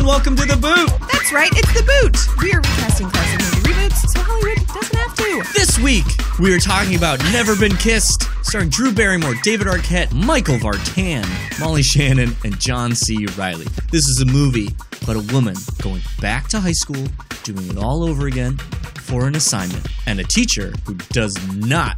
[0.00, 0.06] everyone.
[0.06, 1.08] Welcome to The Boot.
[1.12, 2.42] That's right, it's The Boot.
[2.42, 5.52] We are recasting classic movie reboots so Hollywood doesn't have to.
[5.52, 6.04] This week,
[6.38, 11.26] we are talking about Never Been Kissed, starring Drew Barrymore, David Arquette, Michael Vartan,
[11.60, 13.26] Molly Shannon, and John C.
[13.36, 13.66] Reilly.
[13.90, 14.68] This is a movie
[15.02, 17.06] about a woman going back to high school,
[17.42, 18.56] doing it all over again
[18.96, 21.96] for an assignment, and a teacher who does not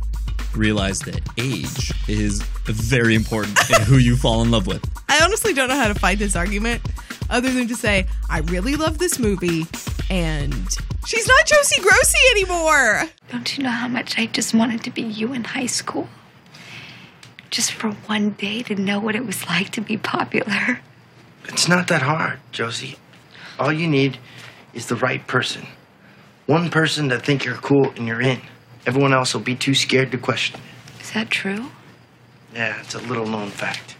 [0.56, 4.84] realize that age is very important in who you fall in love with.
[5.08, 6.82] I honestly don't know how to fight this argument
[7.32, 9.64] other than to say, I really love this movie
[10.10, 10.68] and
[11.06, 13.04] she's not Josie Grossi anymore.
[13.30, 16.08] Don't you know how much I just wanted to be you in high school?
[17.50, 20.80] Just for one day to know what it was like to be popular.
[21.48, 22.96] It's not that hard, Josie.
[23.58, 24.18] All you need
[24.74, 25.66] is the right person.
[26.46, 28.40] One person to think you're cool and you're in.
[28.86, 31.02] Everyone else will be too scared to question it.
[31.02, 31.70] Is that true?
[32.54, 33.96] Yeah, it's a little known fact.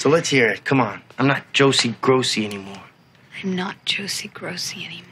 [0.00, 0.64] So let's hear it.
[0.64, 1.02] Come on.
[1.18, 2.84] I'm not Josie Grossi anymore.
[3.42, 5.04] I'm not Josie Grossi anymore.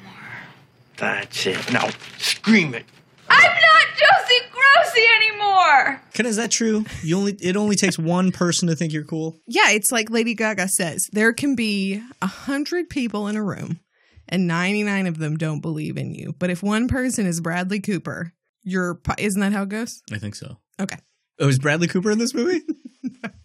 [0.96, 1.70] That's it.
[1.70, 2.86] Now, scream it.
[3.28, 6.00] I'm not Josie Grossi anymore!
[6.14, 6.86] Ken, is that true?
[7.02, 9.36] You only it only takes one person to think you're cool.
[9.46, 13.80] Yeah, it's like Lady Gaga says there can be a hundred people in a room
[14.26, 16.34] and 99 of them don't believe in you.
[16.38, 20.00] But if one person is Bradley Cooper, you're, isn't that how it goes?
[20.10, 20.56] I think so.
[20.80, 20.96] Okay.
[21.38, 22.62] Oh, is Bradley Cooper in this movie?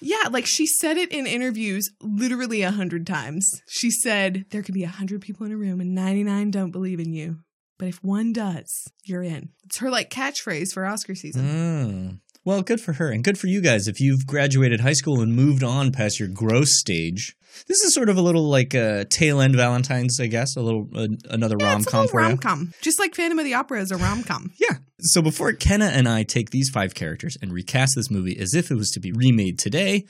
[0.00, 3.62] Yeah, like she said it in interviews literally a hundred times.
[3.68, 7.00] She said there could be a hundred people in a room and 99 don't believe
[7.00, 7.38] in you.
[7.78, 9.50] But if one does, you're in.
[9.64, 11.44] It's her like catchphrase for Oscar season.
[11.44, 12.20] Mm.
[12.48, 15.36] Well, good for her and good for you guys if you've graduated high school and
[15.36, 17.36] moved on past your gross stage.
[17.66, 20.88] This is sort of a little like a tail end Valentine's, I guess, a little
[20.96, 22.72] uh, another Yeah, rom com little for rom com.
[22.80, 24.50] Just like Phantom of the Opera is a rom com.
[24.58, 24.78] Yeah.
[25.00, 28.70] So before Kenna and I take these five characters and recast this movie as if
[28.70, 30.06] it was to be remade today,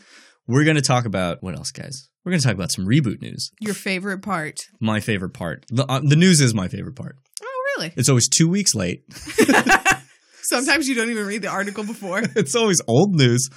[0.46, 2.08] we're going to talk about what else, guys?
[2.24, 3.50] We're going to talk about some reboot news.
[3.58, 4.60] Your favorite part.
[4.78, 5.64] My favorite part.
[5.70, 7.16] The, uh, the news is my favorite part.
[7.42, 7.94] Oh, really?
[7.96, 9.02] It's always two weeks late.
[10.48, 12.20] Sometimes you don't even read the article before.
[12.36, 13.50] it's always old news.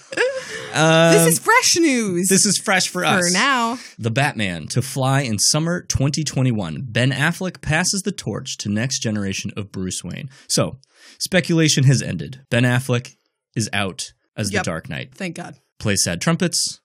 [0.73, 2.27] Um, this is fresh news.
[2.27, 3.33] this is fresh for for us.
[3.33, 3.77] now.
[3.97, 6.85] The Batman to fly in summer 2021.
[6.89, 10.29] Ben Affleck passes the torch to next generation of Bruce Wayne.
[10.49, 10.79] So,
[11.17, 12.41] speculation has ended.
[12.49, 13.15] Ben Affleck
[13.55, 14.63] is out as Yep.
[14.63, 15.15] the Dark Knight.
[15.15, 15.55] Thank God.
[15.79, 16.81] Play sad trumpets.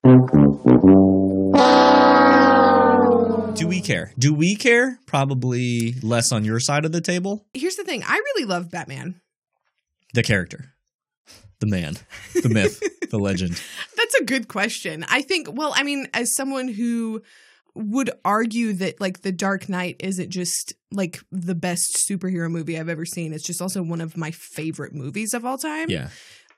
[3.54, 4.12] Do we care?
[4.18, 4.98] Do we care?
[5.06, 7.46] Probably less on your side of the table.
[7.54, 8.02] Here's the thing.
[8.06, 9.20] I really love Batman.
[10.16, 10.72] The character,
[11.60, 11.98] the man,
[12.42, 13.60] the myth, the legend.
[13.98, 15.04] That's a good question.
[15.10, 17.20] I think, well, I mean, as someone who
[17.74, 22.88] would argue that like The Dark Knight isn't just like the best superhero movie I've
[22.88, 25.90] ever seen, it's just also one of my favorite movies of all time.
[25.90, 26.08] Yeah.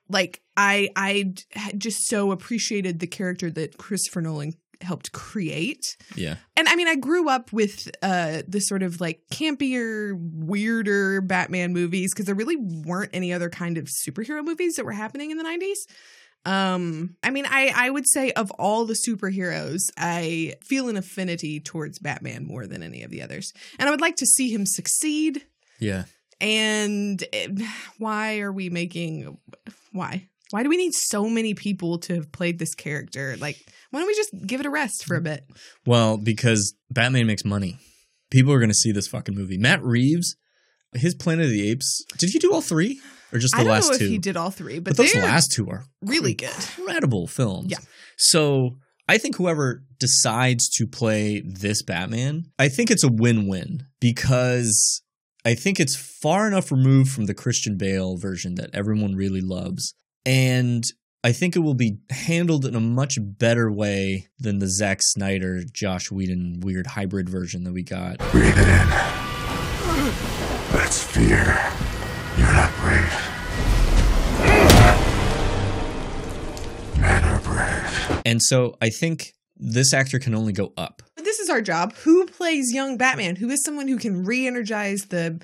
[0.08, 1.34] Like I I
[1.76, 5.96] just so appreciated the character that Christopher Nolan helped create.
[6.14, 6.36] Yeah.
[6.56, 11.72] And I mean, I grew up with uh the sort of like campier, weirder Batman
[11.72, 15.38] movies because there really weren't any other kind of superhero movies that were happening in
[15.38, 15.86] the 90s.
[16.44, 21.60] Um, I mean, I I would say of all the superheroes, I feel an affinity
[21.60, 23.52] towards Batman more than any of the others.
[23.78, 25.44] And I would like to see him succeed.
[25.78, 26.04] Yeah.
[26.40, 27.48] And eh,
[27.98, 29.38] why are we making
[29.92, 30.28] why?
[30.50, 33.36] Why do we need so many people to have played this character?
[33.38, 33.56] Like,
[33.90, 35.44] why don't we just give it a rest for a bit?
[35.86, 37.78] Well, because Batman makes money.
[38.30, 39.58] People are going to see this fucking movie.
[39.58, 40.36] Matt Reeves,
[40.94, 43.00] his Planet of the Apes, did he do all three?
[43.32, 44.08] Or just the I don't last know if two?
[44.08, 46.50] he did all three, but, but those last two are really good.
[46.78, 47.70] incredible films.
[47.70, 47.78] Yeah.
[48.16, 53.84] So I think whoever decides to play this Batman, I think it's a win win
[54.00, 55.02] because
[55.44, 59.94] I think it's far enough removed from the Christian Bale version that everyone really loves.
[60.26, 60.84] And
[61.24, 65.62] I think it will be handled in a much better way than the Zack Snyder,
[65.72, 68.18] Joss Whedon weird hybrid version that we got.
[68.30, 68.88] Breathe it in.
[70.70, 71.58] That's fear.
[72.36, 73.12] You're not brave.
[77.00, 78.22] Men are brave.
[78.24, 81.02] And so I think this actor can only go up.
[81.16, 81.94] But this is our job.
[82.04, 83.36] Who plays young Batman?
[83.36, 85.40] Who is someone who can re-energize the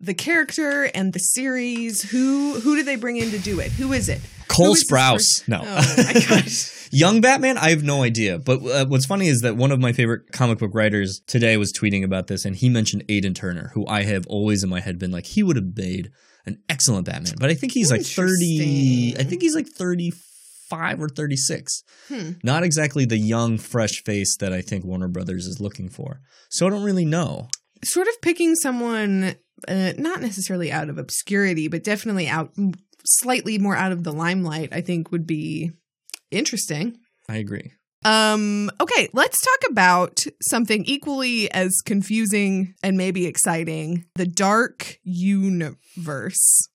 [0.00, 2.10] the character and the series?
[2.10, 3.72] Who who do they bring in to do it?
[3.72, 4.20] Who is it?
[4.48, 5.46] Cole is Sprouse.
[5.48, 5.60] No.
[5.62, 5.94] Oh
[6.30, 6.42] my.
[6.92, 8.38] Young Batman, I have no idea.
[8.38, 11.72] But uh, what's funny is that one of my favorite comic book writers today was
[11.72, 14.98] tweeting about this, and he mentioned Aidan Turner, who I have always in my head
[14.98, 16.10] been like, he would have made
[16.46, 17.34] an excellent Batman.
[17.38, 21.82] But I think he's like 30, I think he's like 35 or 36.
[22.08, 22.30] Hmm.
[22.44, 26.20] Not exactly the young, fresh face that I think Warner Brothers is looking for.
[26.50, 27.48] So I don't really know.
[27.84, 29.34] Sort of picking someone
[29.68, 32.52] uh, not necessarily out of obscurity, but definitely out
[33.04, 35.72] slightly more out of the limelight, I think would be
[36.30, 36.98] interesting.
[37.28, 37.72] I agree.
[38.04, 46.68] Um, okay, let's talk about something equally as confusing and maybe exciting the Dark Universe.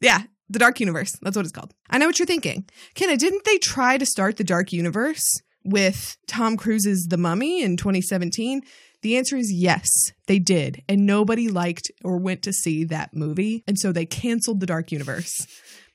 [0.00, 1.16] Yeah, the Dark Universe.
[1.22, 1.72] That's what it's called.
[1.88, 2.68] I know what you're thinking.
[2.94, 5.24] Kenna, didn't they try to start the Dark Universe
[5.64, 8.62] with Tom Cruise's The Mummy in 2017?
[9.02, 9.88] The answer is yes,
[10.26, 10.82] they did.
[10.88, 13.62] And nobody liked or went to see that movie.
[13.66, 15.46] And so they canceled the Dark Universe.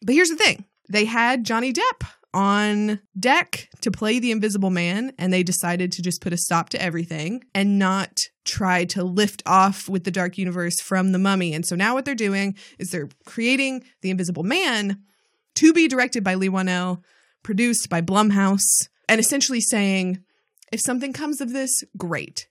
[0.01, 5.13] But here's the thing they had Johnny Depp on deck to play the Invisible Man,
[5.19, 9.43] and they decided to just put a stop to everything and not try to lift
[9.45, 11.53] off with the Dark Universe from the Mummy.
[11.53, 15.03] And so now what they're doing is they're creating the Invisible Man
[15.55, 17.03] to be directed by Leigh Whannell,
[17.43, 20.23] produced by Blumhouse, and essentially saying,
[20.71, 22.47] if something comes of this, great.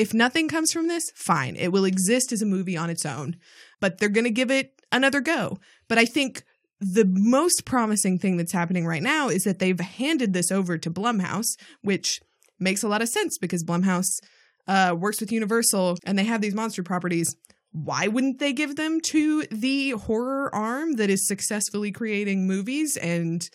[0.00, 1.56] If nothing comes from this, fine.
[1.56, 3.36] It will exist as a movie on its own,
[3.80, 5.58] but they're going to give it another go.
[5.88, 6.42] But I think
[6.80, 10.90] the most promising thing that's happening right now is that they've handed this over to
[10.90, 12.22] Blumhouse, which
[12.58, 14.20] makes a lot of sense because Blumhouse
[14.66, 17.36] uh, works with Universal and they have these monster properties.
[17.72, 23.46] Why wouldn't they give them to the horror arm that is successfully creating movies and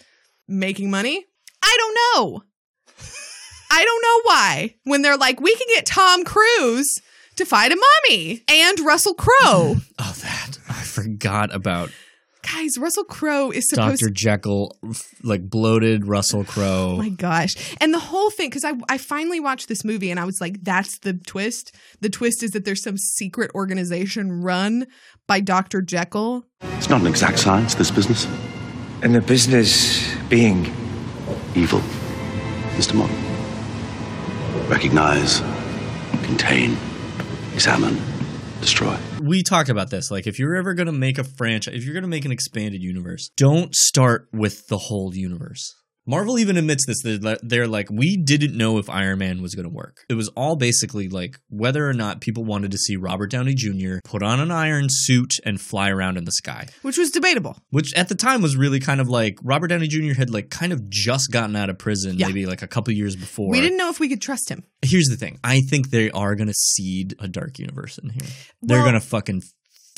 [0.47, 1.25] making money?
[1.63, 2.43] I don't know.
[3.71, 4.75] I don't know why.
[4.83, 7.01] When they're like, we can get Tom Cruise
[7.35, 7.75] to fight a
[8.09, 9.77] mummy and Russell Crowe.
[9.97, 11.89] Oh, that I forgot about
[12.53, 14.11] Guys, Russell Crowe is supposed Dr.
[14.11, 14.77] Jekyll,
[15.23, 16.91] like bloated Russell Crowe.
[16.93, 17.55] Oh my gosh.
[17.81, 20.63] And the whole thing, because I, I finally watched this movie and I was like,
[20.63, 21.75] that's the twist.
[22.01, 24.85] The twist is that there's some secret organization run
[25.27, 25.81] by Dr.
[25.81, 26.45] Jekyll.
[26.61, 28.27] It's not an exact science, this business.
[29.01, 30.65] And the business being
[31.55, 31.79] Evil.
[32.75, 32.93] Mr.
[32.93, 33.24] Mott.
[34.67, 35.41] Recognize,
[36.23, 36.75] contain,
[37.53, 38.01] examine,
[38.61, 38.97] destroy.
[39.21, 40.09] we talked about this.
[40.09, 42.31] Like, if you're ever going to make a franchise, if you're going to make an
[42.31, 45.75] expanded universe, don't start with the whole universe.
[46.07, 47.01] Marvel even admits this.
[47.03, 50.05] They're, they're like, we didn't know if Iron Man was going to work.
[50.09, 53.97] It was all basically like whether or not people wanted to see Robert Downey Jr.
[54.03, 56.67] put on an iron suit and fly around in the sky.
[56.83, 57.57] Which was debatable.
[57.71, 60.13] Which at the time was really kind of like Robert Downey Jr.
[60.13, 62.27] had like kind of just gotten out of prison, Yeah.
[62.27, 63.49] maybe like a couple years before.
[63.49, 64.63] We didn't know if we could trust him.
[64.83, 65.39] Here's the thing.
[65.43, 68.29] I think they are going to seed a dark universe in here.
[68.61, 69.41] They're going to fucking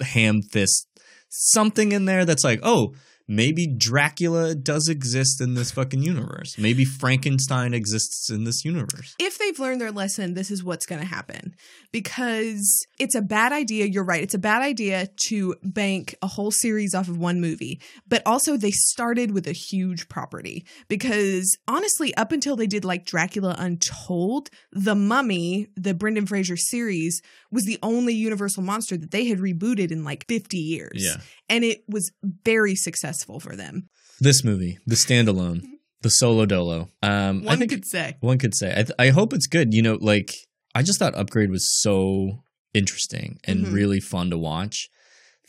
[0.01, 0.87] ham fist
[1.29, 2.93] something in there that's like, oh,
[3.27, 6.57] maybe Dracula does exist in this fucking universe.
[6.57, 9.15] Maybe Frankenstein exists in this universe.
[9.19, 11.55] If they've learned their lesson, this is what's going to happen.
[11.91, 13.85] Because it's a bad idea.
[13.85, 14.23] You're right.
[14.23, 17.81] It's a bad idea to bank a whole series off of one movie.
[18.07, 20.65] But also, they started with a huge property.
[20.87, 27.21] Because honestly, up until they did like Dracula Untold, The Mummy, the Brendan Fraser series,
[27.51, 30.91] was the only Universal monster that they had rebooted in like 50 years.
[30.95, 31.17] Yeah.
[31.49, 32.11] And it was
[32.43, 33.89] very successful for them.
[34.19, 35.61] This movie, the standalone,
[36.01, 36.89] the solo dolo.
[37.03, 38.17] Um, I One think could say.
[38.19, 38.71] one could say.
[38.71, 39.73] I, th- I hope it's good.
[39.73, 40.33] You know, like
[40.75, 42.43] I just thought Upgrade was so
[42.73, 43.73] interesting and Mhm.
[43.73, 44.89] really fun to watch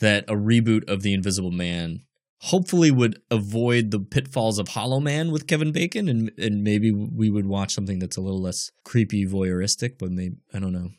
[0.01, 2.01] that a reboot of The Invisible Man
[2.43, 7.29] hopefully would avoid the pitfalls of Hollow Man with Kevin Bacon and and maybe we
[7.31, 10.91] would watch something that's a little less creepy voyeuristic but maybe I don't know.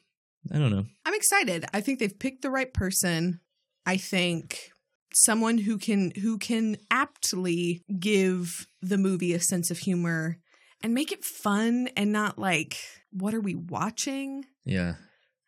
[0.51, 0.85] I don't know.
[1.05, 1.65] I'm excited.
[1.73, 3.39] I think they've picked the right person.
[3.85, 4.68] I think
[5.13, 10.37] someone who can who can aptly give the movie a sense of humor
[10.83, 12.77] and make it fun and not like
[13.11, 14.45] what are we watching?
[14.65, 14.95] Yeah.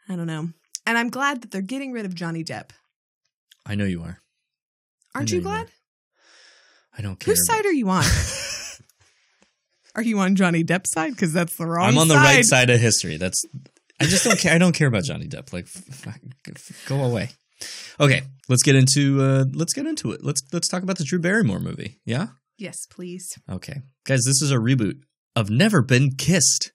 [0.09, 0.49] I don't know.
[0.85, 2.71] And I'm glad that they're getting rid of Johnny Depp.
[3.65, 4.19] I know you are.
[5.13, 5.43] Aren't you are.
[5.43, 5.67] glad?
[6.97, 7.33] I don't care.
[7.33, 8.03] Whose side are you on?
[9.95, 11.11] are you on Johnny Depp's side?
[11.11, 11.87] Because that's the wrong.
[11.87, 13.17] I'm on the right side of history.
[13.17, 13.45] That's
[13.99, 14.53] I just don't care.
[14.53, 15.53] I don't care about Johnny Depp.
[15.53, 17.29] Like, f- f- go away.
[17.99, 20.23] Okay, let's get into uh let's get into it.
[20.23, 21.99] Let's let's talk about the Drew Barrymore movie.
[22.05, 22.27] Yeah.
[22.57, 23.37] Yes, please.
[23.49, 25.01] Okay, guys, this is a reboot
[25.35, 26.71] of Never Been Kissed.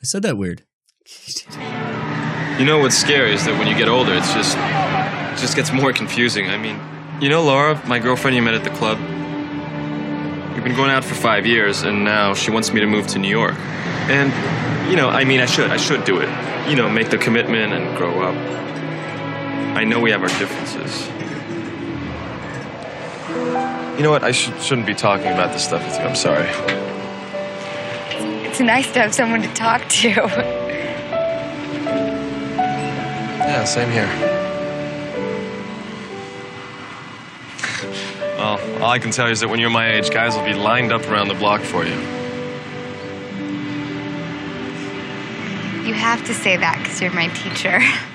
[0.00, 0.64] I said that weird.
[2.58, 5.72] You know what's scary is that when you get older, it's just it just gets
[5.72, 6.50] more confusing.
[6.50, 6.78] I mean,
[7.20, 8.98] you know Laura, my girlfriend you met at the club.
[10.54, 13.18] We've been going out for five years, and now she wants me to move to
[13.18, 13.54] New York.
[14.08, 14.30] And
[14.90, 16.28] you know, I mean, I should, I should do it.
[16.68, 18.34] You know, make the commitment and grow up.
[19.76, 21.08] I know we have our differences.
[23.96, 24.24] You know what?
[24.24, 26.04] I should, shouldn't be talking about this stuff with you.
[26.04, 26.48] I'm sorry.
[28.46, 30.08] It's nice to have someone to talk to.
[33.52, 34.08] Yeah, same here.
[38.36, 40.54] Well, all I can tell you is that when you're my age, guys will be
[40.54, 41.94] lined up around the block for you.
[45.86, 47.80] You have to say that because you're my teacher.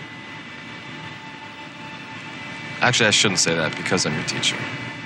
[2.81, 4.55] Actually, I shouldn't say that because I'm your teacher.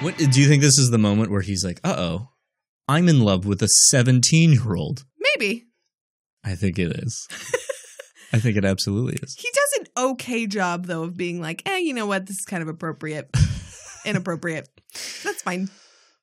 [0.01, 0.61] What do you think?
[0.61, 2.29] This is the moment where he's like, "Uh oh,
[2.87, 5.05] I'm in love with a 17 year old.
[5.17, 5.67] Maybe.
[6.43, 7.27] I think it is.
[8.33, 9.35] I think it absolutely is.
[9.39, 12.45] He does an okay job though of being like, eh, you know what, this is
[12.45, 13.29] kind of appropriate.
[14.05, 14.67] Inappropriate.
[15.23, 15.69] That's fine.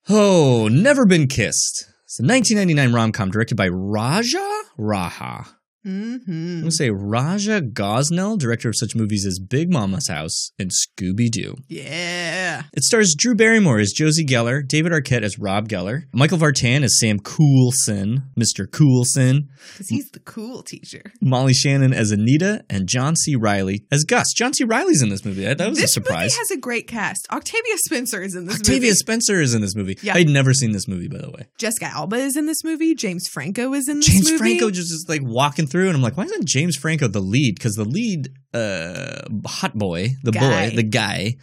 [0.08, 1.86] Oh, Never Been Kissed.
[2.04, 4.46] It's a 1999 rom com directed by Raja
[4.78, 5.48] Raha.
[5.84, 6.60] I'm Mm-hmm.
[6.60, 11.30] going to say Raja Gosnell, director of such movies as Big Momma's House and Scooby
[11.30, 11.56] Doo.
[11.68, 12.64] Yeah.
[12.74, 16.98] It stars Drew Barrymore as Josie Geller, David Arquette as Rob Geller, Michael Vartan as
[16.98, 18.70] Sam Coulson, Mr.
[18.70, 21.02] Coulson, Because he's the cool teacher.
[21.22, 23.36] Molly Shannon as Anita, and John C.
[23.36, 24.32] Reilly as Gus.
[24.34, 24.64] John C.
[24.64, 25.44] Reilly's in this movie.
[25.44, 26.32] That that was this a surprise.
[26.32, 27.26] This movie has a great cast.
[27.30, 28.92] Octavia Spencer is in this Octavia movie.
[28.94, 29.96] Spencer is in this movie.
[30.02, 30.14] Yeah.
[30.14, 31.46] I'd never seen this movie, by the way.
[31.58, 32.94] Jessica Alba is in this movie.
[32.94, 34.30] James Franco is in this James movie.
[34.30, 37.20] James Franco just is like walking through, and I'm like, why isn't James Franco the
[37.20, 37.54] lead?
[37.56, 40.70] Because the lead, uh, hot boy, the Guy.
[40.70, 41.34] boy, the guy,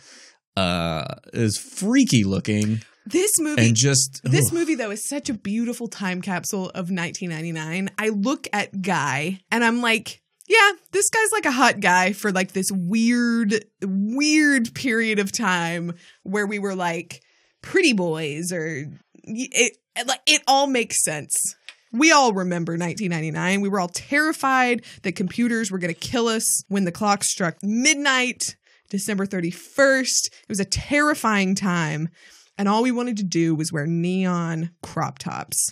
[0.58, 5.88] uh, is freaky looking This movie and just This movie, though, is such a beautiful
[5.88, 7.92] time capsule of 1999.
[7.98, 12.32] I look at Guy and I'm like, yeah, this guy's like a hot guy for
[12.32, 17.22] like this weird, weird period of time where we were like
[17.62, 18.86] pretty boys or
[19.24, 21.56] it, like it all makes sense.
[21.98, 23.62] We all remember 1999.
[23.62, 27.56] We were all terrified that computers were going to kill us when the clock struck
[27.64, 28.58] midnight,
[28.90, 30.26] December 31st.
[30.28, 32.10] It was a terrifying time.
[32.58, 35.72] And all we wanted to do was wear neon crop tops.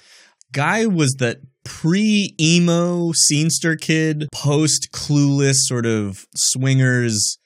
[0.54, 7.38] Guy was that pre emo scenester kid, post clueless sort of swingers,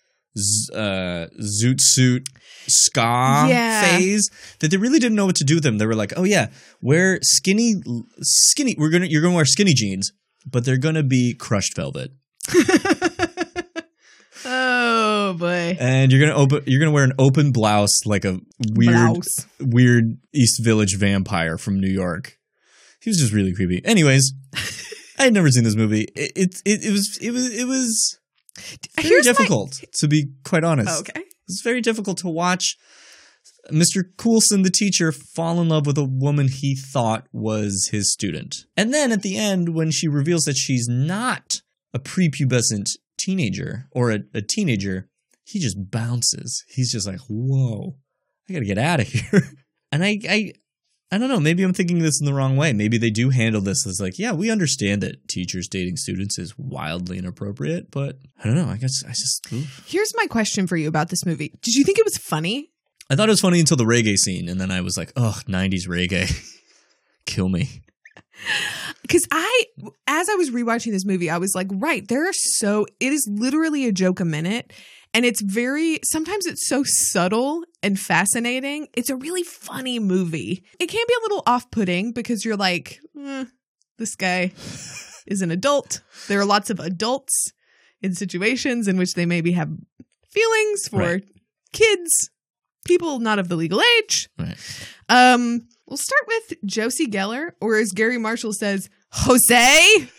[0.74, 2.30] uh, zoot suit
[2.68, 3.82] ska Yeah.
[3.98, 5.78] phase that they really didn't know what to do with them.
[5.78, 6.48] They were like, oh yeah,
[6.82, 7.76] wear skinny,
[8.22, 8.76] skinny.
[8.78, 10.12] We're gonna you're gonna wear skinny jeans,
[10.46, 12.12] but they're gonna be crushed velvet,
[14.46, 15.76] Oh boy.
[15.80, 18.40] and you're gonna open you're gonna wear an open blouse like a
[18.74, 19.46] weird Blouse.
[19.60, 22.38] weird East Village vampire from New York.
[23.02, 23.82] He was just really creepy.
[23.84, 24.34] Anyways,
[25.20, 26.04] I had never seen this movie.
[26.16, 28.20] It it, it, it was it was it was
[28.96, 31.02] very Here's my- difficult to be quite honest.
[31.10, 31.24] Okay.
[31.48, 32.78] It's very difficult to watch
[33.72, 34.04] Mr.
[34.18, 38.66] Coulson, the teacher, fall in love with a woman he thought was his student.
[38.76, 41.62] And then at the end, when she reveals that she's not
[41.94, 42.88] a prepubescent
[43.18, 45.10] teenager or a, a teenager,
[45.44, 46.64] he just bounces.
[46.70, 47.96] He's just like, whoa,
[48.50, 49.52] I gotta get out of here.
[49.92, 50.54] and I, I,
[51.10, 51.40] I don't know.
[51.40, 52.74] Maybe I'm thinking this in the wrong way.
[52.74, 56.58] Maybe they do handle this as like, yeah, we understand that teachers dating students is
[56.58, 58.68] wildly inappropriate, but I don't know.
[58.68, 59.86] I guess I just, oof.
[59.88, 61.54] Here's my question for you about this movie.
[61.62, 62.72] Did you think it was funny?
[63.10, 65.40] I thought it was funny until the reggae scene, and then I was like, "Oh,
[65.48, 66.30] '90s reggae,
[67.26, 67.84] kill me."
[69.02, 69.64] Because I,
[70.06, 73.28] as I was rewatching this movie, I was like, right, there are so, it is
[73.32, 74.74] literally a joke a minute.
[75.14, 78.88] And it's very, sometimes it's so subtle and fascinating.
[78.96, 80.64] It's a really funny movie.
[80.80, 83.46] It can be a little off putting because you're like, eh,
[83.98, 84.52] this guy
[85.28, 86.02] is an adult.
[86.28, 87.52] There are lots of adults
[88.02, 89.70] in situations in which they maybe have
[90.30, 91.24] feelings for Right.
[91.74, 92.30] kids,
[92.86, 94.30] people not of the legal age.
[94.38, 94.58] Right.
[95.10, 100.10] Um, we'll start with Josie Geller, or as Garry Marshall says, Jose.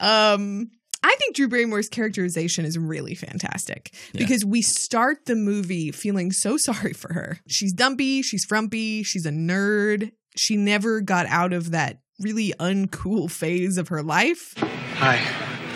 [0.00, 0.70] um,
[1.08, 4.18] I think Drew Barrymore's characterization is really fantastic Yeah.
[4.18, 7.38] because we start the movie feeling so sorry for her.
[7.46, 10.10] She's dumpy, she's frumpy, she's a nerd.
[10.36, 14.54] She never got out of that really uncool phase of her life.
[14.96, 15.20] Hi,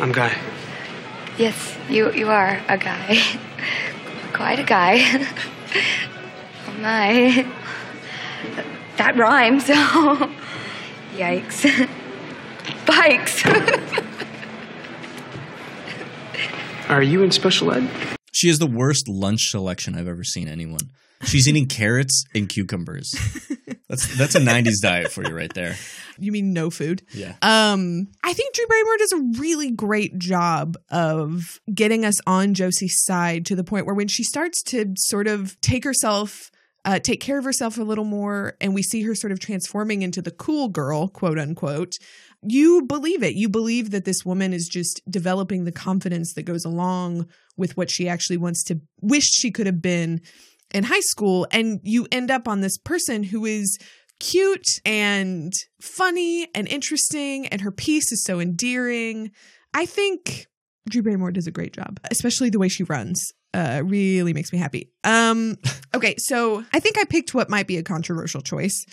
[0.00, 0.36] I'm Guy.
[1.38, 3.16] Yes, you you are a guy.
[4.34, 4.98] Quite a guy.
[6.66, 7.46] oh my.
[8.96, 9.64] That rhymes.
[11.16, 11.88] Yikes.
[12.86, 13.42] Bikes.
[16.90, 17.88] Are you in special ed?
[18.32, 20.90] She has the worst lunch selection I've ever seen anyone.
[21.22, 23.14] She's eating carrots and cucumbers.
[23.88, 25.76] That's that's a '90s diet for you right there.
[26.18, 27.02] You mean no food?
[27.14, 27.34] Yeah.
[27.42, 33.02] Um, I think Drew Barrymore does a really great job of getting us on Josie's
[33.04, 36.50] side to the point where when she starts to sort of take herself,
[36.84, 40.02] uh, take care of herself a little more, and we see her sort of transforming
[40.02, 41.94] into the cool girl, quote unquote,
[42.42, 43.34] you believe it.
[43.34, 47.90] You believe that this woman is just developing the confidence that goes along with what
[47.90, 50.20] she actually wants to, wish she could have been
[50.72, 51.46] in high school.
[51.52, 53.78] And you end up on this person who is
[54.20, 59.32] cute and funny and interesting, and her piece is so endearing.
[59.74, 60.46] I think
[60.88, 63.32] Drew Barrymore does a great job, especially the way she runs.
[63.52, 64.92] Uh, really makes me happy.
[65.02, 65.56] Um,
[65.94, 68.86] okay, so I think I picked what might be a controversial choice,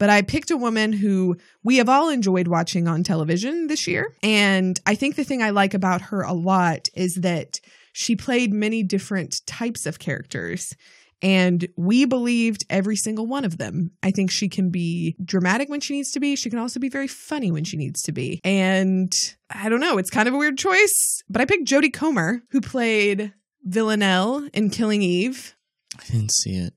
[0.00, 4.16] but I picked a woman who we have all enjoyed watching on television this year.
[4.22, 7.60] And I think the thing I like about her a lot is that
[7.92, 10.74] she played many different types of characters.
[11.22, 13.90] And we believed every single one of them.
[14.02, 16.34] I think she can be dramatic when she needs to be.
[16.34, 18.40] She can also be very funny when she needs to be.
[18.42, 19.12] And
[19.50, 22.62] I don't know, it's kind of a weird choice, but I picked Jodie Comer, who
[22.62, 25.54] played Villanelle in Killing Eve.
[25.98, 26.72] I didn't see it.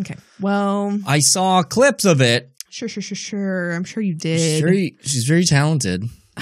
[0.00, 0.16] Okay.
[0.40, 2.50] Well, I saw clips of it.
[2.70, 3.72] sure, sure, sure, sure.
[3.72, 4.62] I'm sure you did.
[4.62, 6.04] Very, she's very talented.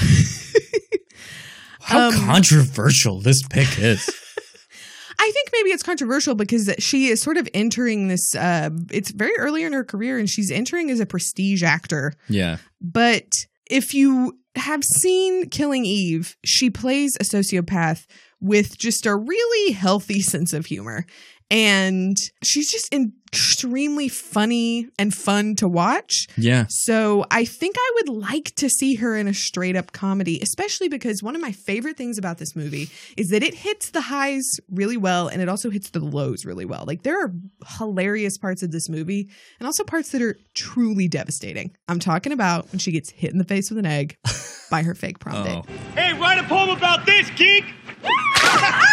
[1.81, 4.09] How Um, controversial this pick is.
[5.21, 8.35] I think maybe it's controversial because she is sort of entering this.
[8.37, 12.13] Uh, it's very early in her career, and she's entering as a prestige actor.
[12.29, 12.59] yeah.
[12.81, 13.33] But
[13.69, 18.07] if you have seen Killing Eve, she plays a sociopath
[18.41, 21.05] with just a really healthy sense of humor.
[21.51, 22.93] And she's just
[23.33, 26.27] extremely funny and fun to watch.
[26.37, 26.67] Yeah.
[26.69, 30.89] So I think I would like to see her in a straight up comedy, especially
[30.89, 34.59] because one of my favorite things about this movie is that it hits the highs
[34.71, 36.85] really well and it also hits the lows really well.
[36.87, 37.33] Like there are
[37.79, 39.29] hilarious parts of this movie
[39.59, 41.75] and also parts that are truly devastating.
[41.89, 44.17] I'm talking about when she gets hit in the face with an egg
[44.71, 45.65] by her fake prom date.
[45.69, 45.73] Oh.
[45.95, 47.65] Hey, write a poem about this, geek!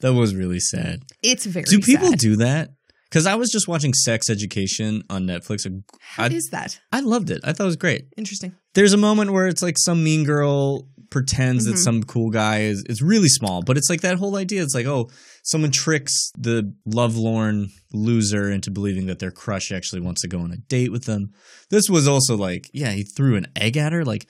[0.00, 1.02] That was really sad.
[1.22, 2.18] It's very do people sad.
[2.18, 2.70] do that?
[3.08, 5.66] Because I was just watching Sex Education on Netflix.
[6.00, 6.78] How I, is that?
[6.92, 7.40] I loved it.
[7.42, 8.06] I thought it was great.
[8.16, 8.54] Interesting.
[8.74, 11.78] There's a moment where it's like some mean girl pretends that Mhm.
[11.82, 12.84] some cool guy is.
[12.88, 14.62] It's really small, but it's like that whole idea.
[14.62, 15.10] It's like, oh,
[15.42, 20.52] someone tricks the lovelorn loser into believing that their crush actually wants to go on
[20.52, 21.32] a date with them.
[21.68, 24.04] This was also like, yeah, he threw an egg at her.
[24.04, 24.28] Like,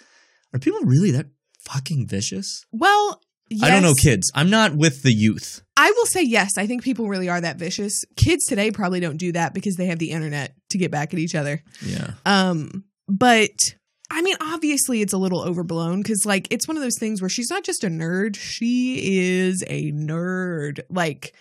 [0.54, 1.26] are people really that
[1.66, 2.64] fucking vicious?
[2.72, 3.20] Well,
[3.62, 4.30] I don't know kids.
[4.34, 5.62] I'm not with the youth.
[5.76, 6.56] I will say yes.
[6.56, 8.04] I think people really are that vicious.
[8.16, 11.18] Kids today probably don't do that because they have the internet to get back at
[11.18, 11.62] each other.
[11.84, 12.12] Yeah.
[12.24, 13.50] Um, but
[14.10, 17.28] I mean, obviously, it's a little overblown because, like, it's one of those things where
[17.28, 21.34] she's not just a nerd; she is a nerd, like,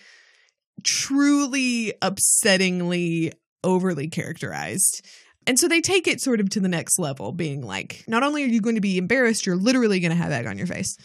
[0.84, 3.32] truly upsettingly
[3.64, 5.04] overly characterized.
[5.46, 8.44] And so they take it sort of to the next level, being like, not only
[8.44, 10.96] are you going to be embarrassed, you're literally going to have egg on your face.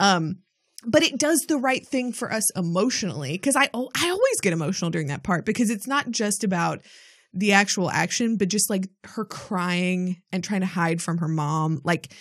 [0.00, 0.38] Um,
[0.86, 4.90] but it does the right thing for us emotionally because I I always get emotional
[4.90, 6.82] during that part because it's not just about
[7.32, 11.80] the actual action, but just like her crying and trying to hide from her mom.
[11.84, 12.12] Like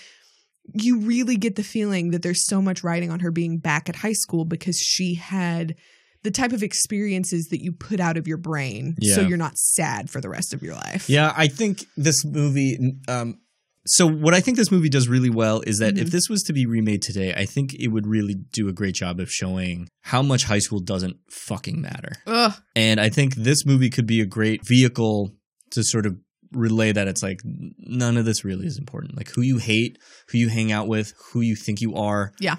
[0.74, 3.98] you really get the feeling that there's so much riding on her being back at
[3.98, 5.76] high school because she had
[6.24, 10.10] the type of experiences that you put out of your brain so you're not sad
[10.10, 11.10] for the rest of your life.
[11.10, 12.96] Yeah, I think this movie.
[13.08, 13.40] Um,
[13.86, 16.12] so what I think this movie does really well is that if Mhm.
[16.12, 19.20] this was to be remade today, I think it would really do a great job
[19.20, 22.14] of showing how much high school doesn't fucking matter.
[22.28, 22.54] Ugh.
[22.76, 25.36] And I think this movie could be a great vehicle
[25.72, 26.18] to sort of
[26.52, 29.18] relay that it's like none of this really is important.
[29.18, 29.98] Like who you hate,
[30.30, 32.32] who you hang out with, who you think you are.
[32.40, 32.58] Yeah.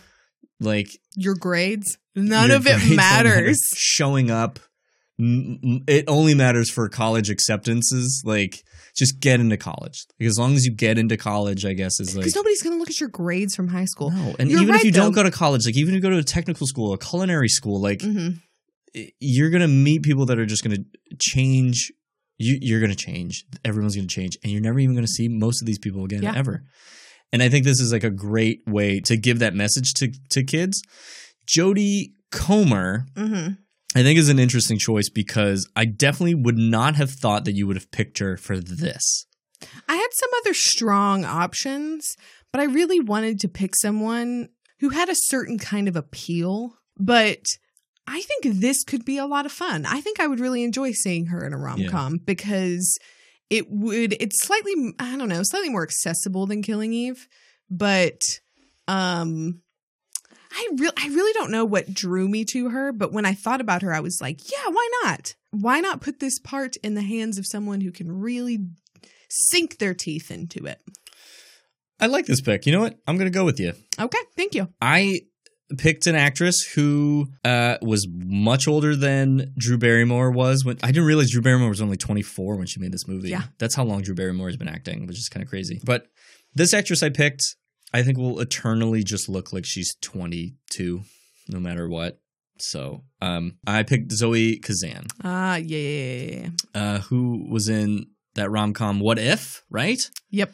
[0.61, 3.29] Like Your grades, none your of it grades don't matter.
[3.29, 3.61] matters.
[3.77, 4.59] Showing up,
[5.19, 8.23] it only matters for college acceptances.
[8.25, 8.63] Like,
[8.97, 10.05] just get into college.
[10.19, 12.25] Like, as long as you get into college, I guess is like.
[12.25, 14.11] Because nobody's going to look at your grades from high school.
[14.11, 16.03] No, and You're even if right, you don't go to college, like even if you
[16.03, 18.41] go to a technical school, a culinary school, like Mhm.
[19.21, 20.79] you're gonna meet people that are just gonna
[21.21, 21.93] change.
[22.39, 23.45] You you're gonna change.
[23.65, 26.35] Everyone's gonna change, and you're never even gonna see most of these people again Yeah.
[26.37, 26.65] ever.
[27.33, 30.43] And I think this is like a great way to give that message to to
[30.45, 30.83] kids.
[31.49, 33.59] Jodie Comer, Mhm.
[33.95, 37.67] I think, is an interesting choice because I definitely would not have thought that you
[37.67, 39.27] would have picked her for this.
[39.89, 42.17] I had some other strong options,
[42.53, 44.49] but I really wanted to pick someone
[44.81, 46.77] who had a certain kind of appeal.
[46.99, 47.45] But
[48.07, 49.87] I think this could be a lot of fun.
[49.87, 52.99] I think I would really enjoy seeing her in a rom com because
[53.49, 57.29] it would, it's slightly, I don't know, slightly more accessible than Killing Eve.
[57.71, 58.21] But,
[58.89, 59.63] um,
[60.55, 63.61] I really, I really don't know what drew me to her, but when I thought
[63.61, 65.35] about her, I was like, yeah, why not?
[65.51, 68.61] Why not put this part in the hands of someone who can really
[69.29, 70.81] sink their teeth into it?
[72.01, 72.67] I like this pick.
[72.67, 72.99] You know what?
[73.07, 73.73] I'm gonna go with you.
[73.99, 74.69] Okay, thank you.
[74.81, 75.21] I
[75.79, 81.07] picked an actress who uh, was much older than Drew Barrymore was when I didn't
[81.07, 83.31] realize Drew Barrymore was only 24 when she made this movie.
[83.31, 83.45] Yeah.
[83.59, 85.81] That's how long Drew Barrymore has been acting, which is kind of crazy.
[85.85, 86.07] But
[86.55, 87.43] this actress I picked,
[87.95, 91.03] I think will eternally just look like she's 22
[91.49, 92.19] no matter what.
[92.59, 98.51] So, um, I picked Zoe Kazan, Ah, yeah, yeah, yeah, uh, who was in that
[98.51, 100.01] rom-com What If, right?
[100.31, 100.53] Yep.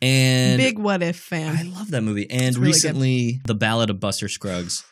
[0.00, 1.56] And Big what if fan.
[1.56, 2.30] I love that movie.
[2.30, 2.74] And really good.
[2.74, 4.84] recently, The Ballad of Buster Scruggs.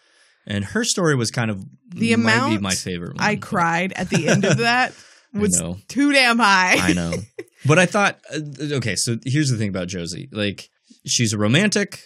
[0.47, 3.25] And her story was kind of The amount my favorite one.
[3.25, 4.95] I cried at the end of that
[5.35, 6.77] was too damn high.
[6.79, 7.15] I know.
[7.67, 8.39] But I thought, uh,
[8.77, 10.29] okay, so here's the thing about Josie.
[10.31, 10.69] Like,
[11.07, 12.01] she's a romantic.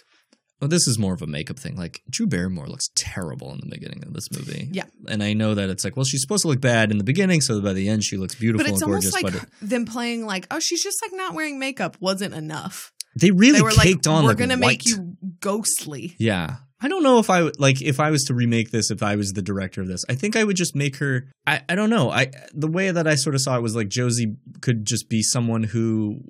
[0.61, 1.75] well, this is more of a makeup thing.
[1.75, 4.69] Like Drew Barrymore looks terrible in the beginning of this movie.
[4.71, 4.85] Yeah.
[5.07, 7.41] and I know that it's like, well, she's supposed to look bad in the beginning,
[7.41, 9.13] so by the end she looks beautiful But it's and gorgeous.
[9.15, 12.33] almost like but it, them playing like, oh, she's just like not wearing makeup wasn't
[12.35, 12.91] enough.
[13.19, 14.59] they really they were caked like, on we're like gonna white.
[14.67, 16.15] make you ghostly.
[16.19, 16.57] Yeah.
[16.83, 19.33] I don't know if I like if I was to remake this if I was
[19.33, 20.03] the director of this.
[20.09, 22.09] I think I would just make her I, I don't know.
[22.09, 25.21] I the way that I sort of saw it was like Josie could just be
[25.21, 26.21] someone who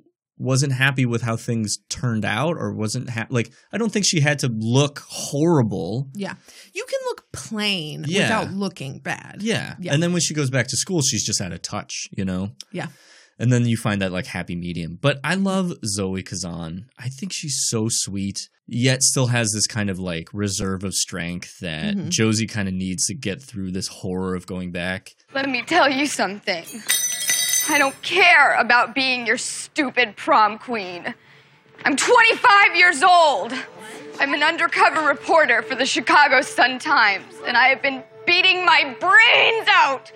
[0.42, 4.20] wasn't happy with how things turned out or wasn't ha- like I don't think she
[4.20, 6.08] had to look horrible.
[6.14, 6.34] Yeah,
[6.74, 8.22] you can look plain Yeah.
[8.40, 9.36] without looking bad.
[9.40, 9.76] Yeah.
[9.80, 9.94] Yeah.
[9.94, 12.50] And then when she goes back to school she's just out of touch, you know.
[12.72, 12.88] Yeah.
[13.38, 14.98] And then you find that like happy medium.
[15.00, 16.86] But I love Zoe Kazan.
[16.98, 21.58] I think she's so sweet, yet still has this kind of like reserve of strength
[21.60, 22.08] that Mhm.
[22.10, 25.10] Josie kind of needs to get through this horror of going back.
[25.34, 26.64] Let me tell you something.
[27.68, 31.14] I don't care about being your stupid prom queen.
[31.84, 33.52] I'm 25 years old.
[34.20, 39.68] I'm an undercover reporter for the Chicago Sun-Times, and I have been beating my brains
[39.70, 40.12] out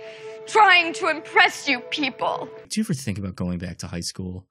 [0.47, 2.49] trying to impress you people.
[2.69, 4.47] Do you ever think about going back to high school?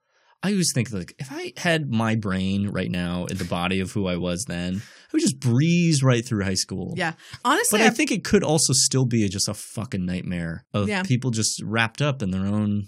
[0.45, 3.91] I always think like if I had my brain right now in the body of
[3.91, 6.93] who I was then, I would just breeze right through high school.
[6.95, 7.13] Yeah.
[7.43, 10.88] Honestly, But I I've- think it could also still be just a fucking nightmare of
[10.88, 11.03] Yeah.
[11.03, 12.88] people just wrapped up in their own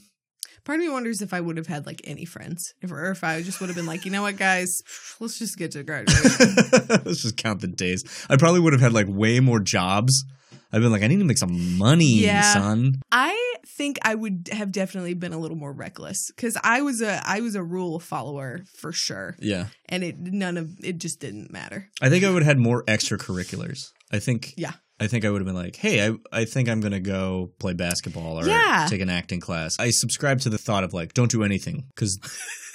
[0.66, 3.24] part of me wonders if I would have had like any friends, if or if
[3.24, 4.82] I just would have been like, you know what, guys,
[5.22, 6.56] let's just get to graduation.
[7.06, 8.04] Let's just count the days.
[8.30, 10.26] I probably would have had like way more jobs.
[10.74, 12.42] I've been like, I need to make some money, Yeah.
[12.54, 12.96] son.
[13.10, 17.22] I think I would have definitely been a little more reckless because I was a
[17.28, 19.68] I was a rule follower for sure, Yeah.
[19.88, 21.90] and it none of it just didn't matter.
[22.02, 23.92] I think I would have had more extracurriculars.
[24.12, 24.74] I think Yeah.
[25.00, 27.74] I think I would have been like, hey, I, I think I'm gonna go play
[27.74, 28.88] basketball or Yeah.
[28.90, 29.76] take an acting class.
[29.80, 32.20] I subscribe to the thought of like, don't do anything because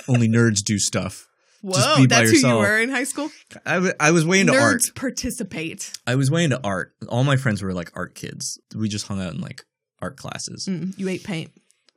[0.08, 1.26] only nerds do stuff.
[1.62, 3.30] Whoa, Just be by that's who you were in high school.
[3.64, 4.82] I, w- I was way into Nerds art.
[4.96, 5.92] participate.
[6.08, 6.92] I was way into art.
[7.08, 8.58] All my friends were like art kids.
[8.74, 9.62] We just hung out in like
[10.02, 10.66] art classes.
[10.68, 11.50] Mm, you ate paint.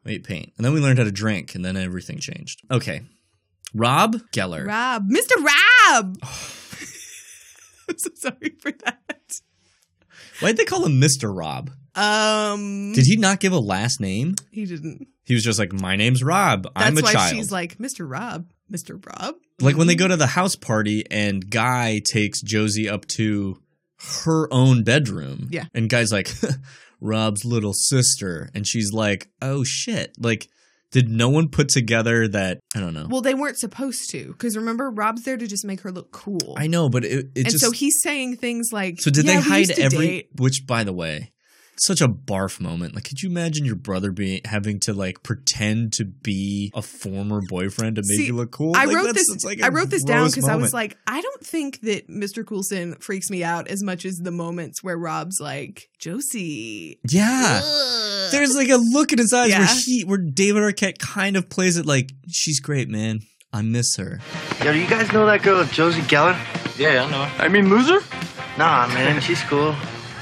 [0.06, 0.54] Ate paint.
[0.58, 2.62] And then we learned how to drink, and then everything changed.
[2.72, 3.02] Okay.
[3.74, 4.66] Rob Geller.
[4.66, 5.36] Rob, Mr.
[5.44, 6.18] Rob.
[7.90, 9.42] I'm so sorry for that.
[10.40, 11.36] Why'd they call him Mr.
[11.36, 11.72] Rob?
[11.96, 14.36] Um, Did he not give a last name?
[14.52, 15.08] He didn't.
[15.24, 16.64] He was just like, My name's Rob.
[16.64, 17.36] That's I'm a why child.
[17.36, 18.10] she's like, Mr.
[18.10, 19.04] Rob, Mr.
[19.04, 19.36] Rob.
[19.62, 23.62] like when they go to the house party and Guy takes Josie up to
[24.24, 25.48] her own bedroom.
[25.52, 25.66] Yeah.
[25.74, 26.30] And Guy's like,
[27.06, 28.50] Rob's little sister.
[28.54, 30.16] And she's like, Oh shit.
[30.20, 30.50] Like,
[30.92, 33.08] did no one put together that I don't know.
[33.10, 36.56] Well, they weren't supposed to because remember, Rob's there to just make her look cool.
[36.58, 39.36] I know, but it, it and just so he's saying things like, So did "Yeah,
[39.36, 40.08] they hide every?
[40.08, 41.34] date." Which, by the way,
[41.78, 42.96] such a barf moment.
[42.96, 47.42] Like, could you imagine your brother being having to like pretend to be a former
[47.48, 48.74] boyfriend to make See, you look cool?
[48.76, 49.36] I Like, wrote that's- this.
[49.36, 52.08] it's like I a wrote this down because I was like, I don't think that
[52.10, 52.46] Mr.
[52.46, 57.00] Coulson freaks me out as much as the moments where Rob's like, Josie.
[57.10, 57.62] yeah.
[58.32, 61.78] There's like a look in his eyes where he, where David Arquette kind of plays
[61.78, 63.20] it like she's great, man.
[63.54, 64.20] I miss her.
[64.64, 66.38] Yo, do you guys know that girl, Josie Geller?
[66.78, 67.32] Yeah, I know.
[67.38, 68.00] I mean, loser?
[68.58, 69.76] Nah, man, she's cool.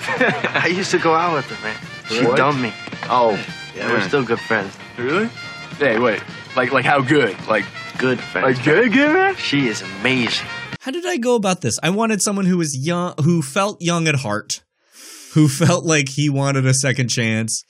[0.63, 1.77] I used to go out with her, man.
[2.09, 2.37] She What?
[2.37, 2.73] dumped me.
[3.03, 3.31] Oh,
[3.75, 4.75] Yeah, we're still good friends.
[4.97, 5.27] Really?
[5.77, 6.21] Hey, wait.
[6.55, 7.35] Like, like how good?
[7.47, 7.65] Like,
[7.97, 8.57] Good friends.
[8.57, 9.35] like good, good, man?
[9.35, 10.47] She is amazing.
[10.79, 11.79] How did I go about this?
[11.81, 14.63] I wanted someone who was young, who felt young at heart,
[15.33, 17.63] who felt like he wanted a second chance,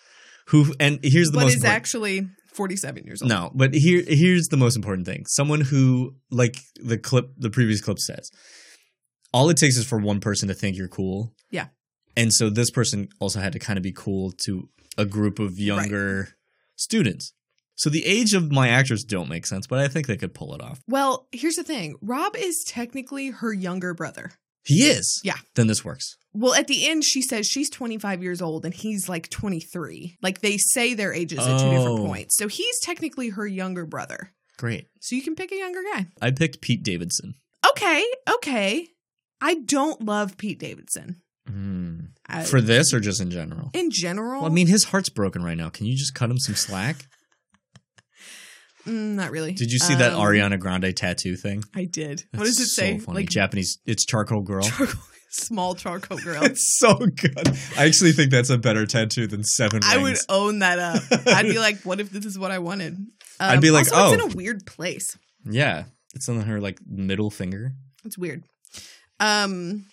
[0.48, 3.30] who and here's the but most is important- actually 47 years old.
[3.30, 5.26] No, but here here's the most important thing.
[5.28, 8.30] Someone who like the clip the previous clip says.
[9.32, 11.34] All it takes is for one person to think you're cool.
[11.52, 11.68] Yeah.
[12.16, 15.58] And so this person also had to kind of be cool to a group of
[15.60, 16.30] younger
[16.76, 17.34] students.
[17.76, 20.54] So the age of my actors don't make sense, but I think they could pull
[20.54, 20.80] it off.
[20.88, 24.32] Well, here's the thing Rob is technically her younger brother.
[24.66, 25.20] He is.
[25.24, 25.36] Yeah.
[25.56, 26.16] Then this works.
[26.34, 30.18] Well, at the end, she says she's 25 years old and he's like 23.
[30.22, 32.06] Like they say their ages at two different Oh.
[32.06, 32.38] points.
[32.38, 34.32] So he's technically her younger brother.
[34.58, 34.88] Great.
[35.02, 36.06] So you can pick a younger guy.
[36.22, 37.34] I picked Pete Davidson.
[37.72, 38.88] Okay, okay.
[39.42, 41.22] I don't love Pete Davidson.
[42.28, 43.70] I- For this or just in general?
[43.74, 44.42] in general.
[44.42, 45.70] Well, I mean, his heart's broken right now.
[45.70, 47.08] Can you just cut him some slack?
[48.86, 49.54] Mm, not really.
[49.54, 51.64] Did you see that Um, Ariana Grande tattoo thing?
[51.74, 52.24] I did.
[52.34, 52.98] what does it so say?
[52.98, 53.20] Funny.
[53.22, 53.80] Like Japanese.
[53.86, 54.68] It's charcoal girl.
[55.30, 56.44] small charcoal girl.
[56.44, 57.58] it's so good.
[57.78, 61.02] I actually think that's a better tattoo than seven I would own that up.
[61.28, 62.94] I'd be like, what if this is what I wanted?
[62.96, 63.08] Um,
[63.40, 64.26] I'd be like, also, it's oh.
[64.28, 65.18] in a weird place.
[65.50, 67.72] Yeah, it's on her like middle finger.
[68.04, 68.44] It's weird.
[69.20, 69.86] Um,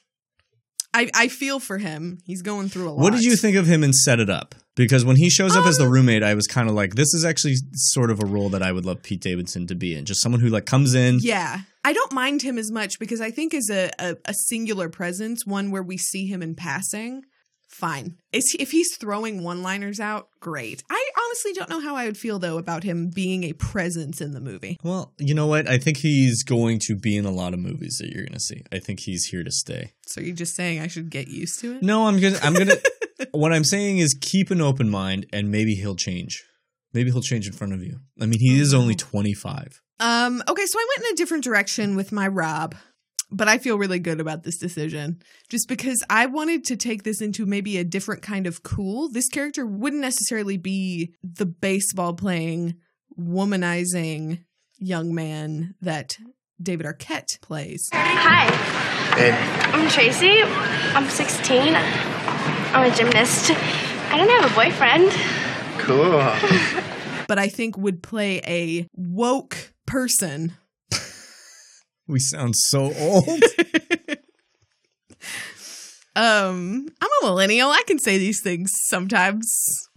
[0.92, 2.18] I, I feel for him.
[2.24, 2.98] He's going through a lot.
[2.98, 4.54] What did you think of him in Set It Up?
[4.74, 7.12] Because when he shows up as the Um, roommate, I was kind of like, this
[7.12, 10.04] is actually sort of a role that I would love Pete Davidson to be in.
[10.04, 11.18] Just someone who like comes in.
[11.20, 11.60] Yeah.
[11.84, 15.46] I don't mind him as much because I think as a, a, a singular presence,
[15.46, 17.22] one where we see him in passing,
[17.80, 18.16] fine.
[18.32, 20.84] Is he- if he's throwing one liners out, great.
[20.90, 24.32] I honestly don't know how I would feel though about him being a presence in
[24.32, 24.78] the movie.
[24.84, 25.68] Well, you know what?
[25.68, 28.40] I think he's going to be in a lot of movies that you're going to
[28.40, 28.62] see.
[28.72, 29.92] I think he's here to stay.
[30.06, 31.82] So you're just saying I should get used to it?
[31.82, 32.38] No, I'm gonna.
[32.42, 32.76] I'm gonna.
[33.32, 36.44] what I'm saying is keep an open mind, and maybe he'll change.
[36.92, 38.00] Maybe he'll change in front of you.
[38.20, 39.80] I mean, he is only 25.
[40.00, 42.74] Um, okay, so I went in a different direction with my Rob,
[43.32, 47.20] but I feel really good about this decision just because I wanted to take this
[47.20, 49.08] into maybe a different kind of cool.
[49.08, 52.76] This character wouldn't necessarily be the baseball playing,
[53.18, 54.44] womanizing
[54.78, 56.18] young man that
[56.62, 57.88] David Arquette plays.
[57.92, 58.50] Hi,
[59.16, 60.42] Hey, I'm Tracy.
[60.42, 61.74] I'm 16.
[61.74, 63.50] I'm a gymnast.
[63.50, 65.12] I don't have a boyfriend.
[65.78, 66.84] cool.
[67.28, 70.52] But I think would play a woke person.
[72.10, 73.28] We sound so old.
[76.16, 77.70] Um, I'm a millennial.
[77.70, 79.48] I can say these things sometimes.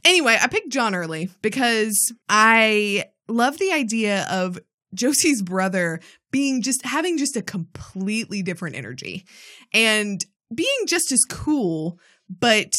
[0.06, 4.60] Anyway, I picked John Early because I love the idea of
[4.93, 5.99] Josie's brother
[6.32, 9.26] being just having just a completely different energy
[9.73, 10.23] and
[10.54, 11.99] being just as cool,
[12.30, 12.71] but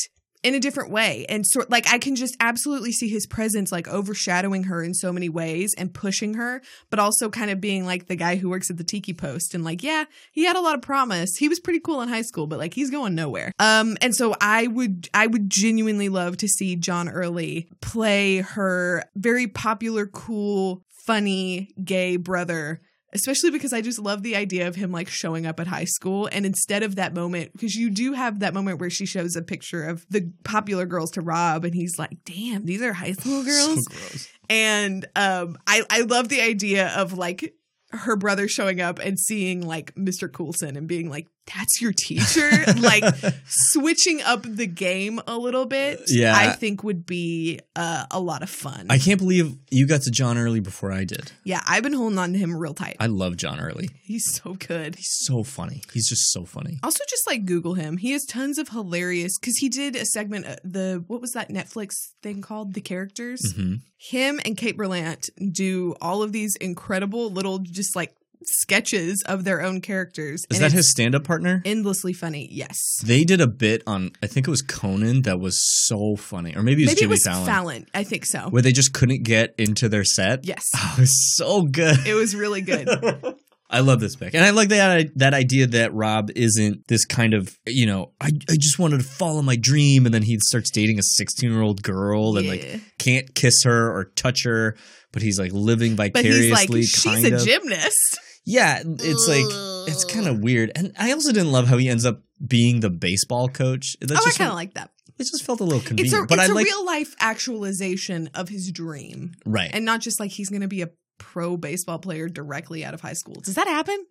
[0.44, 1.24] in a different way.
[1.28, 5.10] And sort like I can just absolutely see his presence like overshadowing her in so
[5.12, 8.70] many ways and pushing her, but also kind of being like the guy who works
[8.70, 11.36] at the tiki post and like, yeah, he had a lot of promise.
[11.36, 13.52] He was pretty cool in high school, but like he's going nowhere.
[13.58, 19.02] Um and so I would I would genuinely love to see John Early play her
[19.16, 22.80] very popular, cool, funny gay brother
[23.14, 26.28] especially because I just love the idea of him like showing up at high school.
[26.32, 29.42] And instead of that moment, because you do have that moment where she shows a
[29.42, 33.44] picture of the popular girls to Rob, and he's like, damn, these are high school
[33.44, 33.84] girls.
[33.86, 34.28] gross.
[34.50, 37.54] And um, I, I love the idea of like
[37.92, 40.30] her brother showing up and seeing like Mr.
[40.30, 42.50] Coulson and being like, that's your teacher?
[42.78, 43.04] like
[43.46, 46.34] switching up the game a little bit, Yeah.
[46.36, 48.86] I think would be uh, a lot of fun.
[48.90, 51.32] I can't believe you got to John Early before I did.
[51.44, 52.96] yeah, I've been holding on to him real tight.
[53.00, 53.90] I love John Early.
[54.02, 54.96] He's so good.
[54.96, 55.82] He's so funny.
[55.92, 56.78] He's just so funny.
[56.82, 57.96] Also, just like Google him.
[57.98, 60.46] He has tons of hilarious because he did a segment.
[60.46, 62.74] uh, The what was that Netflix thing called?
[62.74, 63.40] The characters.
[63.56, 63.80] Mhm.
[63.98, 68.14] Him and Kate Berlant do all of these incredible little, just like
[68.46, 70.44] sketches of their own characters.
[70.50, 71.62] Is that his stand up partner?
[71.64, 72.48] Endlessly funny.
[72.50, 72.78] Yes.
[73.04, 76.54] They did a bit on, I think it was Conan, that was so funny.
[76.56, 77.46] Or maybe it was Maybe Jimmy it was Fallon.
[77.46, 77.86] Fallon.
[77.94, 78.48] I think so.
[78.50, 80.44] Where they just couldn't get into their set.
[80.44, 80.64] Yes.
[80.76, 82.06] Oh, it was so good.
[82.06, 82.88] It was really good.
[83.70, 84.34] I love this pick.
[84.34, 88.26] And I like that that idea that Rob isn't this kind of, you know, I,
[88.48, 92.36] I just wanted to follow my dream and then he starts dating a 16-year-old girl
[92.36, 92.52] and Yeah.
[92.52, 94.76] like can't kiss her or touch her,
[95.12, 97.42] but he's like living but vicariously he's like, she's a of.
[97.44, 98.18] gymnast.
[98.44, 99.46] Yeah, it's like
[99.88, 100.72] it's kind of weird.
[100.74, 103.96] And I also didn't love how he ends up being the baseball coach.
[104.00, 104.90] That oh, I kind of like that.
[105.18, 106.24] it just felt a little It's convenient.
[106.24, 109.32] a, but it's I a like real life actualization of his dream.
[109.46, 109.70] Right.
[109.72, 113.00] And not just like he's going to be a pro baseball player directly out of
[113.00, 113.40] high school.
[113.40, 114.04] Does that happen?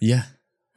[0.00, 0.24] Yeah.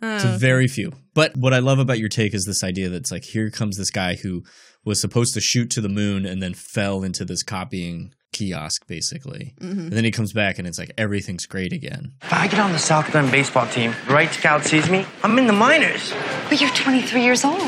[0.02, 0.38] To oh.
[0.38, 0.92] very few.
[1.14, 3.92] But what I love about your take is this idea that's like here comes this
[3.92, 4.44] guy who
[4.84, 9.54] was supposed to shoot to the moon and then fell into this copying kiosk basically.
[9.60, 9.80] Mm-hmm.
[9.80, 12.14] And then he comes back and it's like everything's great again.
[12.22, 15.38] If I get on the South Bend baseball team, the right scout sees me, I'm
[15.40, 16.14] in the minors.
[16.50, 17.62] But you're 23 years old.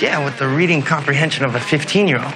[0.00, 2.34] Yeah, with the reading comprehension of a 15 year old.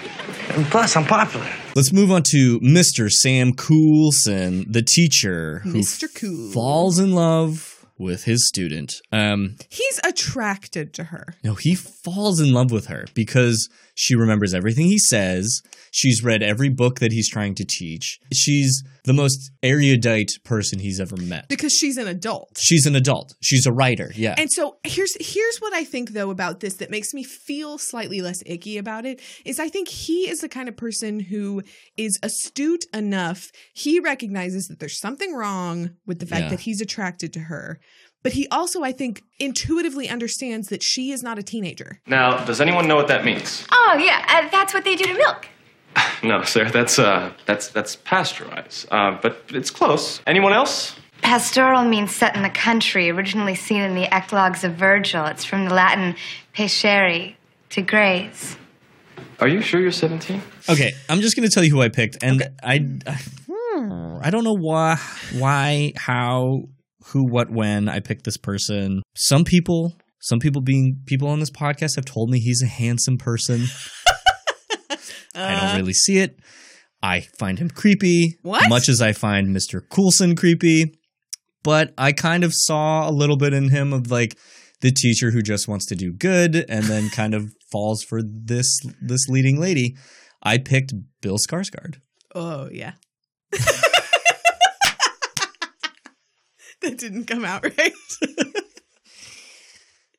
[0.50, 1.46] And plus, I'm popular.
[1.74, 3.10] Let's move on to Mr.
[3.10, 6.08] Sam Coulson, the teacher who Mr.
[6.14, 6.50] Cool.
[6.52, 8.92] falls in love with his student.
[9.12, 11.35] Um He's attracted to her.
[11.44, 15.61] No, he falls in love with her because she remembers everything he says.
[15.90, 18.18] She's read every book that he's trying to teach.
[18.33, 21.48] She's the most erudite person he's ever met.
[21.48, 22.57] because she's an adult.
[22.59, 23.35] She's an adult.
[23.42, 24.11] She's a writer.
[24.14, 24.35] Yeah.
[24.38, 28.22] And so here's here's what I think though about this that makes me feel slightly
[28.22, 31.62] less icky about it is I think he is the kind of person who
[31.96, 33.50] is astute enough.
[33.74, 36.48] He recognizes that there's something wrong with the fact Yeah.
[36.50, 37.78] that he's attracted to her.
[38.22, 42.00] But he also, I think, intuitively understands that she is not a teenager.
[42.06, 43.66] Now, does anyone know what that means?
[43.72, 45.48] Oh, yeah, uh, that's what they do to milk.
[46.22, 46.70] No, sir.
[46.70, 48.87] That's uh, that's that's pasteurized.
[48.92, 50.20] Uh, but it's close.
[50.24, 50.94] Anyone else?
[51.20, 55.26] Pastoral means set in the country, originally seen in the Eclogues of Virgil.
[55.26, 56.14] It's from the Latin
[56.54, 57.35] pascere,
[57.70, 58.56] to graze.
[59.40, 60.40] Are you sure you're 17?
[60.68, 63.20] okay, I'm just going to tell you who I picked and I I,
[64.22, 64.96] I don't know why
[65.38, 66.68] why how
[67.06, 69.02] who what when I picked this person.
[69.14, 73.18] Some people Some people being people on this podcast have told me he's a handsome
[73.18, 73.64] person.
[75.34, 75.76] I don't uh-huh.
[75.78, 76.38] really see it.
[77.02, 78.38] I find him creepy.
[78.42, 78.68] What?
[78.68, 79.80] Much as I find Mr.
[79.88, 80.98] Coulson creepy.
[81.62, 84.36] But I kind of saw a little bit in him of like
[84.80, 88.78] the teacher who just wants to do good and then kind of falls for this
[89.00, 89.96] this leading lady.
[90.42, 92.00] I picked Bill Skarsgård.
[92.34, 92.92] Oh yeah.
[96.82, 97.92] that didn't come out right.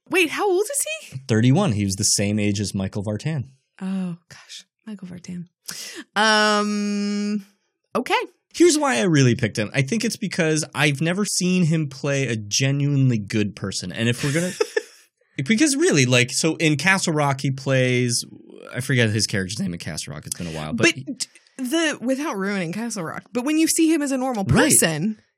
[0.10, 1.17] Wait, how old is he?
[1.28, 1.71] 31.
[1.73, 3.45] He was the same age as Michael Vartan.
[3.82, 5.47] Oh gosh, Michael Vartan.
[6.15, 7.45] Um.
[7.95, 8.19] Okay.
[8.54, 9.71] Here's why I really picked him.
[9.73, 13.91] I think it's because I've never seen him play a genuinely good person.
[13.91, 14.52] And if we're gonna,
[15.47, 18.23] because really, like, so in Castle Rock, he plays.
[18.73, 20.28] I forget his character's name in Castle Rock.
[20.28, 23.91] It's been a while, but, But, the without ruining Castle Rock, but when you see
[23.91, 24.71] him as a normal Right.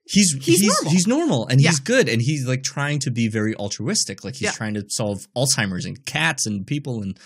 [0.05, 0.91] He's he's he's normal.
[0.91, 1.69] he's normal and Yeah.
[1.69, 4.23] he's good and he's like trying to be very altruistic.
[4.23, 4.51] Like he's Yeah.
[4.51, 7.17] trying to solve Alzheimer's and cats and people and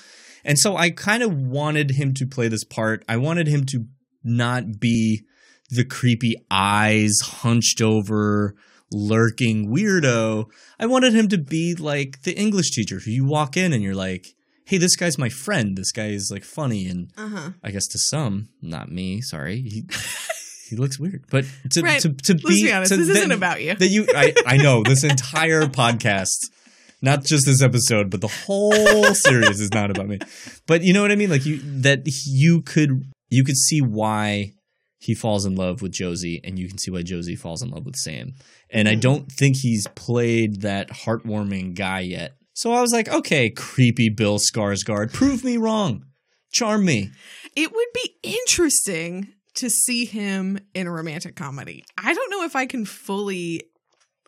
[0.45, 3.03] and so I kind of wanted him to play this part.
[3.09, 3.85] I wanted him to
[4.23, 5.23] not be
[5.69, 8.55] the creepy eyes hunched over
[8.91, 10.45] lurking weirdo.
[10.79, 13.93] I wanted him to be like the English teacher who you walk in and you're
[13.93, 14.27] like,
[14.65, 15.77] "Hey, this guy's my friend.
[15.77, 17.49] This guy is like funny and uh huh.
[17.63, 19.61] I guess to some, not me, sorry.
[19.61, 19.83] He
[20.69, 21.25] he looks weird.
[21.29, 22.01] But to Right.
[22.01, 23.75] to, to be, be honest, to this then- isn't about you.
[23.75, 26.49] That you I, I know this entire podcast,
[27.01, 30.19] not just this episode, but the whole series is not about me.
[30.67, 31.29] But you know what I mean?
[31.29, 34.53] Like you that you could you could see why
[34.99, 37.85] he falls in love with Josie and you can see why Josie falls in love
[37.85, 38.33] with Sam.
[38.69, 38.99] And I hmm.
[38.99, 42.33] don't think he's played that heartwarming guy yet.
[42.53, 46.03] So I was like, okay, creepy Bill Skarsgård, prove me wrong.
[46.51, 47.11] Charm me.
[47.55, 49.29] It would be interesting
[49.59, 51.83] to see him in a romantic comedy.
[51.97, 53.61] I don't know if I can fully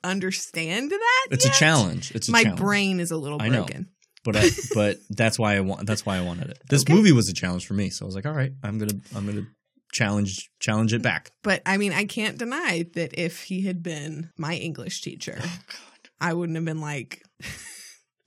[0.03, 1.27] understand that.
[1.31, 1.55] It's yet.
[1.55, 2.11] a challenge.
[2.15, 2.59] It's a My challenge.
[2.61, 3.63] brain is a little I know.
[3.65, 3.89] broken.
[4.23, 6.59] But I but that's why I want that's why I wanted it.
[6.69, 8.99] This movie was a challenge for me, so I was like, all right, I'm gonna
[9.15, 9.47] I'm gonna
[9.91, 11.31] challenge challenge it back.
[11.43, 15.59] But I mean, I can't deny that if he had been my English teacher, Oh,
[16.19, 17.23] I wouldn't have been like.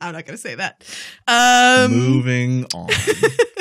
[0.01, 0.85] I'm not going to say that.
[1.27, 2.89] Um, Moving on.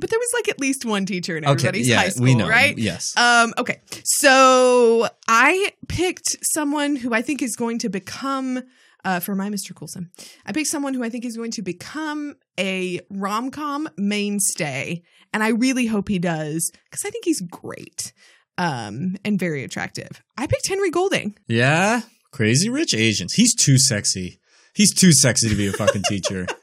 [0.00, 2.76] but there was like at least one teacher in Okay, everybody's yeah, high school, right?
[2.76, 3.16] yes.
[3.16, 3.80] Um, okay.
[4.04, 8.62] So I picked someone who I think is going to become,
[9.04, 9.74] uh, for my Mr.
[9.74, 10.10] Coulson,
[10.46, 15.02] I picked someone who I think is going to become a rom com mainstay.
[15.32, 18.12] And I really hope he does because I think he's great
[18.58, 20.22] um, and very attractive.
[20.36, 21.38] I picked Henry Golding.
[21.46, 22.00] Yeah,
[22.32, 23.34] crazy rich Asians.
[23.34, 24.40] He's too sexy.
[24.74, 26.46] He's too sexy to be a fucking teacher.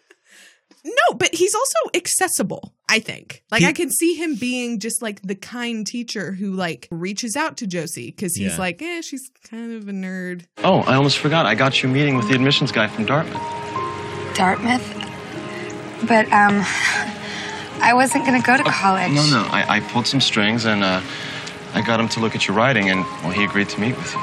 [0.88, 3.44] No, but he's also accessible, I think.
[3.52, 7.36] Like He- I can see him being just like the kind teacher who like reaches
[7.36, 8.58] out to Josie because he's Yeah.
[8.58, 10.46] like, eh, she's kind of a nerd.
[10.64, 11.46] Oh, I almost forgot.
[11.46, 13.42] I got you a meeting with the admissions guy from Dartmouth.
[14.36, 14.84] Dartmouth?
[16.08, 16.64] But, um,
[17.80, 19.12] I wasn't gonna go to college.
[19.12, 19.48] No, no.
[19.52, 21.02] I, I pulled some strings and uh,
[21.74, 24.14] I got him to look at your writing, and well, he agreed to meet with
[24.14, 24.20] you.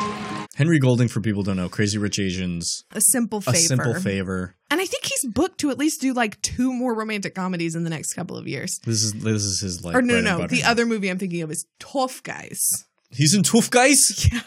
[0.57, 3.57] Henry Golding, for people who don't know, Crazy Rich Asians, A simple favor.
[3.57, 4.55] a simple favor.
[4.75, 7.85] And I think he's booked to at least do like two more romantic comedies in
[7.85, 8.81] the next couple of years.
[8.85, 9.95] This is this is his like.
[9.95, 10.47] or no, no, no.
[10.49, 12.61] The other movie I'm thinking of is Tough Guys.
[13.09, 14.29] He's in Tough Guys.
[14.33, 14.41] Yeah,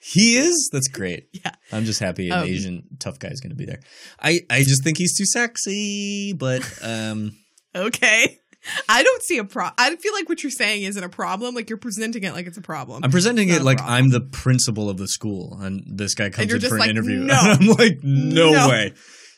[0.00, 0.68] he is.
[0.72, 1.28] That's great.
[1.32, 3.78] Yeah, I'm just happy an Um, Asian tough guy is going to be there.
[4.20, 7.36] I I just think he's too sexy, but um,
[7.76, 8.40] Okay.
[8.88, 9.68] I don't see a pro.
[9.78, 11.54] I feel like what you're saying isn't a problem.
[11.54, 13.04] Like you're presenting it like it's a problem.
[13.04, 13.96] I'm presenting it like problem.
[13.96, 17.18] I'm the principal of the school, and this guy comes in for an like, interview,
[17.20, 17.38] "No.
[17.40, 18.68] and I'm like, no, No.
[18.68, 18.92] way.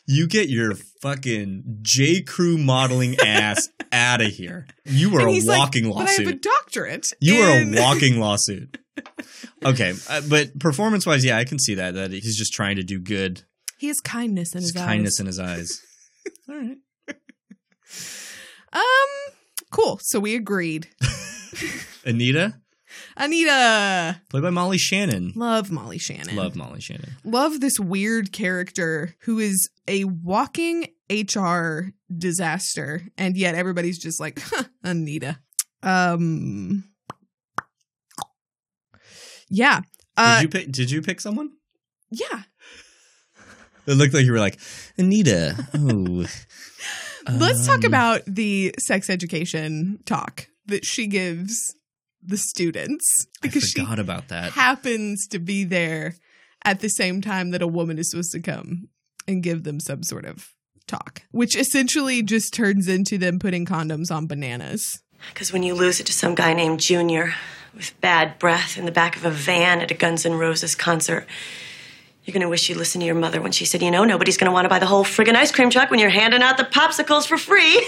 [0.07, 2.21] You get your fucking J.
[2.21, 4.67] Crew modeling ass out of here.
[4.85, 6.41] You are a he's like, walking But I have a lawsuit.
[6.41, 7.07] doctorate.
[7.19, 8.77] You are a walking lawsuit.
[9.63, 11.95] Okay, uh, but performance wise, yeah, I can see that.
[11.95, 13.41] That he's just trying to do good.
[13.77, 15.19] He has kindness in His his, kindness eyes.
[15.19, 15.81] in his eyes.
[16.49, 16.77] All right.
[18.71, 18.81] Um,
[19.71, 19.99] cool.
[20.01, 20.87] So we agreed.
[22.05, 22.55] Anita,
[23.17, 25.31] Anita, played by Molly Shannon.
[25.35, 26.35] love Molly Shannon.
[26.35, 27.15] Love Molly Shannon.
[27.23, 34.39] love this weird character who is a walking HR disaster, and yet everybody's just like,
[34.41, 35.39] huh, Anita.
[35.83, 36.85] Um,
[39.49, 39.81] yeah,
[40.17, 40.71] uh, did you pick?
[40.71, 41.51] Did you pick someone?
[42.11, 42.43] yeah.
[43.87, 44.59] It looked like you were like
[44.97, 45.55] Anita.
[45.75, 46.25] Oh,
[47.31, 51.75] Let's talk Um, about the sex education talk that she gives
[52.27, 54.51] the students I because she forgot about that.
[54.53, 56.15] happens to be there
[56.63, 58.89] at the same time that a woman is supposed to come
[59.27, 60.49] and give them some sort of
[60.87, 65.01] talk, which essentially just turns into them putting condoms on bananas.
[65.33, 67.33] Because when you lose it to some guy named Junior
[67.73, 71.27] with bad breath in the back of a van at a Guns N' Roses concert,
[72.23, 74.51] You're gonna wish you listened to your mother when she said, you know, nobody's gonna
[74.51, 77.37] wanna buy the whole friggin' ice cream truck when you're handing out the popsicles for
[77.37, 77.83] free.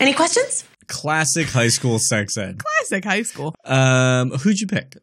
[0.00, 0.64] Any questions?
[0.86, 2.58] Classic high school sex ed.
[2.58, 3.54] Classic high school.
[3.64, 4.96] Um, who'd you pick?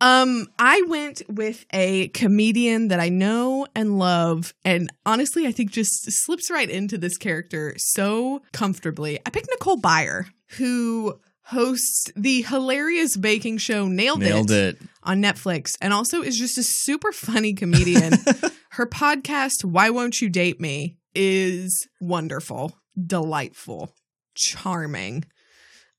[0.00, 5.70] Um, I went with a comedian that I know and love, and honestly, I think
[5.70, 9.20] just slips right into this character so comfortably.
[9.24, 10.24] I picked Nicole Byer,
[10.56, 14.78] who hosts the hilarious baking show Nailed, Nailed it.
[15.02, 18.14] on Netflix, and also is just a super funny comedian.
[18.70, 22.72] Her podcast, Why Won't You Date Me, is wonderful,
[23.04, 23.92] delightful,
[24.40, 25.24] charming.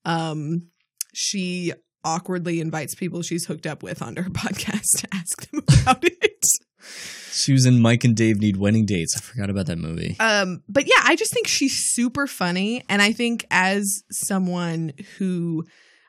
[0.04, 0.68] Um,
[1.14, 1.72] she
[2.04, 6.44] awkwardly invites people she's hooked up with onto her podcast to ask them about it.
[7.32, 9.16] She was in Mike and Dave Need Wedding Dates.
[9.16, 10.16] I forgot about that movie.
[10.20, 15.64] Um, but yeah, I just think she's super funny, and I think as someone who,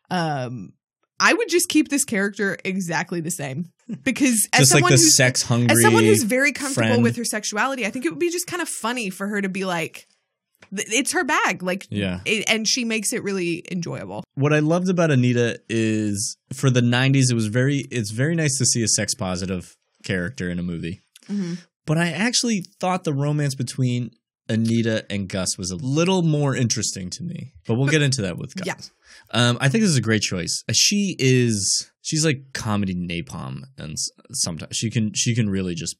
[0.09, 0.73] um,
[1.19, 3.71] I would just keep this character exactly the same
[4.03, 7.03] because as Just like someone the who's sex hungry as someone who's very comfortable friend.
[7.03, 9.49] with her sexuality, I think it would be just kind of funny for her to
[9.49, 10.07] be like,
[10.75, 12.21] it's her bag, like, Yeah.
[12.25, 14.23] it, and she makes it really enjoyable.
[14.35, 18.57] What I loved about Anita is for the 90s it was very it's very nice
[18.57, 21.01] to see a sex positive character in a movie.
[21.29, 21.55] Mm-hmm.
[21.85, 24.11] But I actually thought the romance between
[24.49, 27.53] Anita and Gus was a little more interesting to me.
[27.67, 28.65] But we'll get into that with Gus.
[28.67, 28.75] Yeah.
[29.31, 30.63] Um, I think this is a great choice.
[30.71, 33.95] She is she's like comedy napalm, and
[34.31, 35.95] sometimes she can she can really just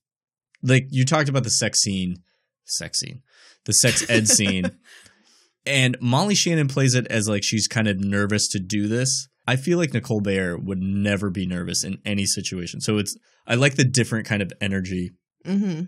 [0.61, 2.17] like you talked about the sex scene,
[2.65, 3.21] sex scene,
[3.65, 4.71] the sex ed scene,
[5.65, 9.27] and Molly Shannon plays it as like she's kind of nervous to do this.
[9.47, 12.79] I feel like Nicole Byer would never be nervous in any situation.
[12.81, 15.11] So it's I like the different kind of energy,
[15.45, 15.83] Mm-hmm.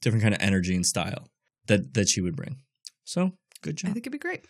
[0.00, 1.26] different kind of energy and style
[1.66, 2.58] that that she would bring.
[3.04, 3.90] So good job.
[3.90, 4.44] I think it'd be great.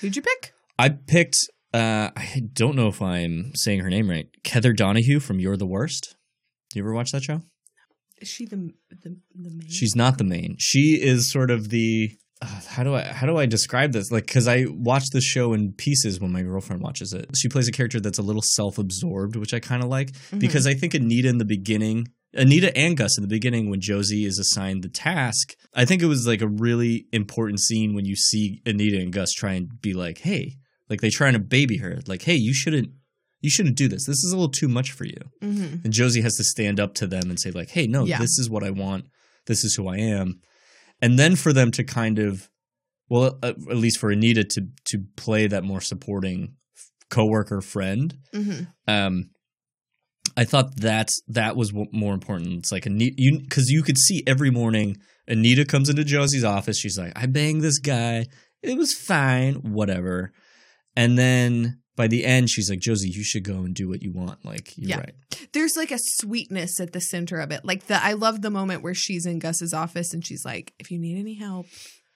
[0.00, 0.52] Who'd you pick?
[0.78, 1.36] I picked.
[1.74, 4.28] Uh, I don't know if I'm saying her name right.
[4.46, 6.16] Heather Donohue from You're the Worst.
[6.70, 7.42] Do you ever watch that show?
[8.18, 9.68] Is she the the, the main?
[9.68, 10.56] She's not the main.
[10.58, 12.16] She is sort of the.
[12.42, 14.10] Uh, how do I how do I describe this?
[14.10, 17.30] Like, because I watch the show in pieces when my girlfriend watches it.
[17.34, 20.40] She plays a character that's a little self absorbed, which I kind of like Mhm.
[20.40, 24.26] because I think Anita in the beginning, Anita and Gus in the beginning, when Josie
[24.26, 28.16] is assigned the task, I think it was like a really important scene when you
[28.16, 30.56] see Anita and Gus try and be like, "Hey,"
[30.90, 32.90] like they trying to baby her, like, "Hey, you shouldn't."
[33.42, 34.06] You shouldn't do this.
[34.06, 35.18] This is a little too much for you.
[35.42, 35.84] Mhm.
[35.84, 38.18] And Josie has to stand up to them and say, like, hey, no, Yeah.
[38.18, 39.04] this is what I want.
[39.46, 40.40] This is who I am.
[41.00, 42.48] And then for them to kind of,
[43.08, 46.54] well, uh, at least for Anita to to play that more supporting
[47.10, 48.16] coworker friend.
[48.34, 48.64] Mm-hmm.
[48.88, 49.30] Um,
[50.36, 52.58] I thought that's that was more important.
[52.58, 54.96] It's like Anita, you because you could see every morning
[55.28, 56.78] Anita comes into Josie's office.
[56.78, 58.26] She's like, I banged this guy.
[58.62, 60.32] It was fine, whatever.
[60.96, 64.12] And then by the end, she's like, Josie, you should go and do what you
[64.12, 64.44] want.
[64.44, 64.98] Like, you're Yeah.
[65.00, 65.14] right.
[65.52, 67.64] There's like a sweetness at the center of it.
[67.64, 70.90] Like the I love the moment where she's in Gus's office and she's like, "If
[70.90, 71.66] you need any help,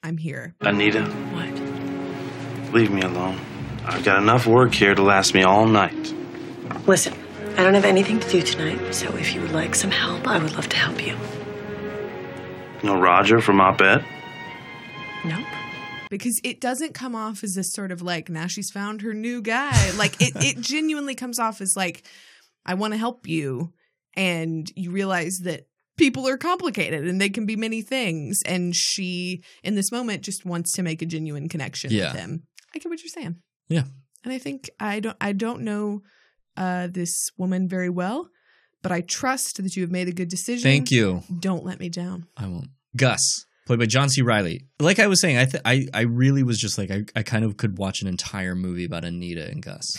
[0.03, 2.73] I'm here." Anita, What?
[2.75, 3.39] leave me alone.
[3.85, 6.13] I've got enough work here to last me all night.
[6.87, 7.15] Listen,
[7.57, 10.39] I don't have anything to do tonight, so if you would like some help, I
[10.39, 11.17] would love to help you.
[12.83, 14.05] No Roger from Op Ed?
[15.25, 15.45] Nope.
[16.11, 19.41] Because it doesn't come off as this sort of like now she's found her new
[19.41, 19.91] guy.
[19.93, 22.03] Like it it genuinely comes off as like
[22.67, 23.73] I want to help you
[24.15, 29.43] and you realize that people are complicated and they can be many things and she
[29.63, 32.13] in this moment just wants to make a genuine connection Yeah.
[32.13, 32.43] with him.
[32.75, 33.37] I get what you're saying.
[33.69, 33.85] Yeah.
[34.25, 36.03] And I think I don't I don't know
[36.57, 38.29] uh this woman very well,
[38.83, 40.65] but I trust that you have made a good decision.
[40.65, 41.23] Thank you.
[41.39, 42.27] Don't let me down.
[42.37, 42.69] I won't.
[42.97, 44.21] Gus, played by John C.
[44.21, 44.67] Reilly.
[44.81, 47.45] Like I was saying, I th- I I really was just like I, I kind
[47.45, 49.97] of could watch an entire movie about Anita and Gus.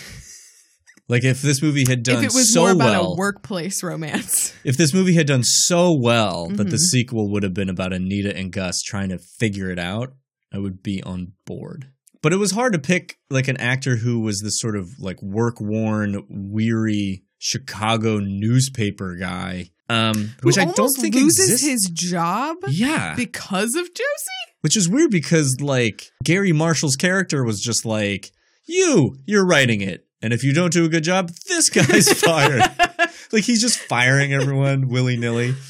[1.08, 3.82] like if this movie had done if it was so more about well, a workplace
[3.82, 4.54] romance.
[4.66, 6.80] if this movie had done so well that the Mhm.
[6.92, 10.14] sequel would have been about Anita and Gus trying to figure it out,
[10.54, 11.88] I would be on board.
[12.22, 15.22] But it was hard to pick like an actor who was this sort of like
[15.22, 21.68] work worn, weary Chicago newspaper guy, um, which I don't think loses exists.
[21.68, 22.58] his job.
[22.70, 23.14] Yeah.
[23.16, 24.52] because of Josie.
[24.62, 28.32] Which is weird because like Garry Marshall's character was just like,
[28.66, 32.62] "You, you're writing it, and if you don't do a good job, this guy's fired."
[33.32, 35.56] like he's just firing everyone willy nilly.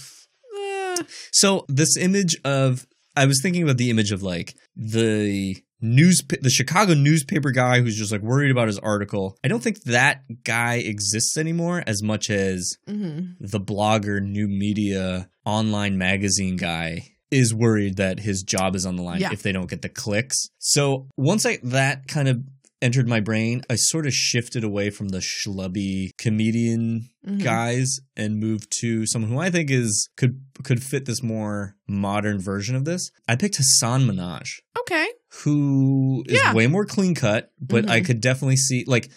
[1.32, 6.50] So this image of I was thinking about the image of like the news the
[6.50, 9.38] Chicago newspaper guy who's just like worried about his article.
[9.44, 13.36] I don't think that guy exists anymore as much as Mhm.
[13.40, 19.02] the blogger, new media, online magazine guy is worried that his job is on the
[19.04, 19.32] line Yeah.
[19.32, 20.50] if they don't get the clicks.
[20.60, 22.42] So once I that kind of
[22.82, 27.44] entered my brain, I sort of shifted away from the schlubby comedian Mhm.
[27.44, 32.40] guys and moved to someone who I think is could could fit this more modern
[32.40, 33.12] version of this.
[33.28, 34.48] I picked Hasan Minhaj,
[34.80, 35.08] Okay.
[35.44, 36.54] who is Yeah.
[36.54, 38.06] way more clean cut, but I Mhm.
[38.06, 39.10] could definitely see like.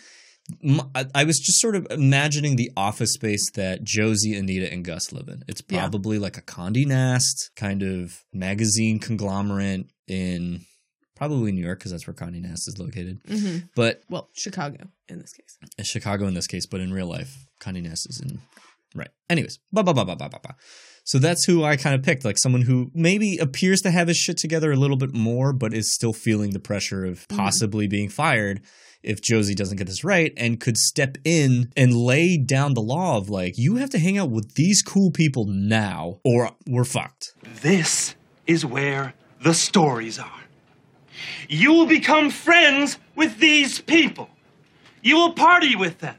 [1.15, 5.29] I was just sort of imagining the office space that Josie, Anita, and Gus live
[5.29, 5.43] in.
[5.49, 5.79] It's Yeah.
[5.79, 10.67] probably like a Condé Nast kind of magazine conglomerate in
[11.17, 13.23] probably New York because that's where Condé Nast is located.
[13.25, 13.69] Mhm.
[13.75, 15.57] But Well, Chicago in this case.
[15.79, 18.41] uh, Chicago in this case, but in real life, Condé Nast is in
[18.95, 19.11] right.
[19.29, 20.55] Anyways, ba ba ba ba ba ba ba.
[21.05, 24.17] So that's who I kind of picked, like someone who maybe appears to have his
[24.17, 27.37] shit together a little bit more, but is still feeling the pressure of Mhm.
[27.37, 28.61] possibly being fired
[29.03, 33.19] if Josie doesn't get this right, and could step in and lay down the law
[33.19, 37.33] of like, you have to hang out with these cool people now, or we're fucked.
[37.61, 38.15] This
[38.47, 39.13] is where
[39.43, 40.44] the stories are.
[41.49, 44.29] You will become friends with these people.
[45.03, 46.17] You will party with them.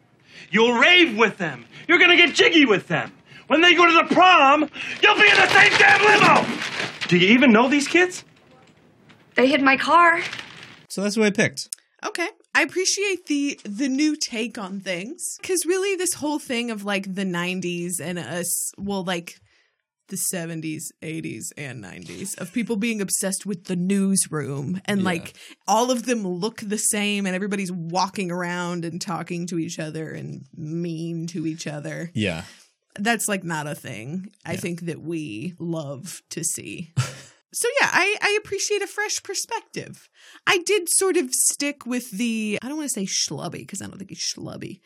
[0.51, 1.66] You'll rave with them.
[1.88, 3.12] You're gonna get jiggy with them.
[3.47, 4.70] When they go to the prom,
[5.01, 6.47] you'll be in the same damn limo!
[7.08, 8.24] Do you even know these kids?
[9.36, 10.22] They hit my car.
[10.89, 11.70] So that's who I picked.
[12.06, 12.30] Okay.
[12.53, 17.14] I appreciate the the new take on things cuz really this whole thing of like
[17.16, 19.39] the 90s and us well like
[20.08, 25.34] the 70s, 80s and 90s of people being obsessed with the newsroom and like
[25.68, 30.12] all of them look the same and everybody's walking around and talking to each other
[30.12, 32.12] and mean to each other.
[32.14, 32.43] Yeah.
[32.97, 36.93] That's like not a thing I think that we love to see.
[37.56, 40.10] So yeah, I, I appreciate a fresh perspective.
[40.45, 43.86] I did sort of stick with the I don't want to say schlubby because I
[43.86, 44.82] don't think he's schlubby,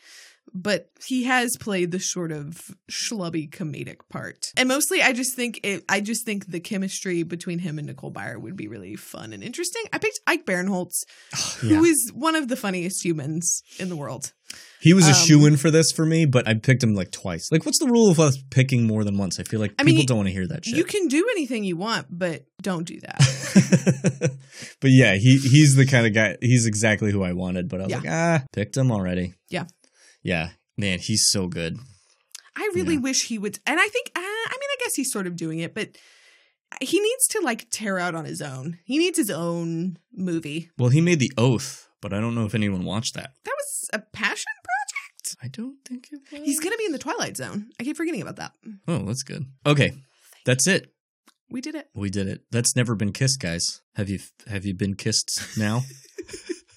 [0.54, 4.52] but he has played the sort of schlubby comedic part.
[4.56, 8.12] And mostly I just think it I just think the chemistry between him and Nicole
[8.12, 9.82] Byer would be really fun and interesting.
[9.92, 11.04] I picked Ike Barinholtz,
[11.62, 11.76] yeah.
[11.76, 14.32] who is one of the funniest humans in the world.
[14.80, 17.12] He was a Um, shoe in for this for me, but I picked him like
[17.12, 17.52] twice.
[17.52, 19.38] Like, what's the rule of us picking more than once?
[19.38, 20.76] I feel like I people mean, don't want to hear that shit.
[20.76, 23.18] You can do anything you want, but don't do that.
[24.80, 26.36] but yeah, he he's the kind of guy.
[26.40, 27.68] He's exactly who I wanted.
[27.68, 27.98] But I was Yeah.
[27.98, 29.34] like, ah, picked him already.
[29.50, 29.66] yeah.
[30.22, 31.78] Yeah, man, he's so good.
[32.56, 33.58] I really wish he would.
[33.66, 35.96] And I think, uh, I mean, I guess he's sort of doing it, but
[36.80, 38.78] he needs to like tear out on his own.
[38.84, 40.70] He needs his own movie.
[40.78, 43.32] Well, he made the oath, but I don't know if anyone watched that.
[43.44, 45.36] That was a passion project.
[45.42, 46.42] I don't think it was.
[46.44, 47.70] He's going to be in the Twilight Zone.
[47.78, 48.52] I keep forgetting about that.
[48.86, 49.46] Oh, that's good.
[49.66, 49.92] Okay,
[50.44, 50.92] that's it.
[51.50, 51.88] We did it.
[51.94, 52.42] We did it.
[52.52, 53.80] That's never been kissed, guys.
[53.96, 55.82] Have you have you been kissed now?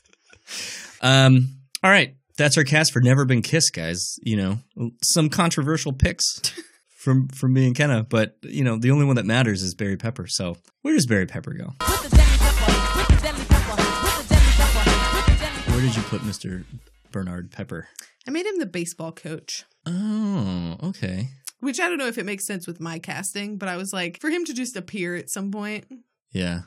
[1.01, 1.59] um.
[1.83, 4.15] All right, that's our cast for Never Been Kissed, guys.
[4.23, 6.39] You know, some controversial picks
[6.97, 9.97] from from me and Kenna, but you know, the only one that matters is Barry
[9.97, 10.27] Pepper.
[10.27, 11.73] So where does Barry Pepper go?
[15.67, 16.65] Where did you put Mister
[17.11, 17.87] Bernard Pepper?
[18.27, 21.29] I made him the baseball coach, Oh, okay.
[21.59, 24.19] which I don't know if it makes sense with my casting, but I was like,
[24.21, 25.85] for him to just appear at some point.
[26.31, 26.61] Yeah.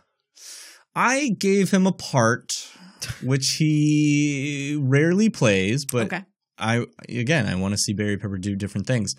[0.97, 2.53] I gave him a part
[3.23, 6.25] which he rarely plays, but Okay.
[6.59, 9.15] I again I want to see Barry Pepper do different things.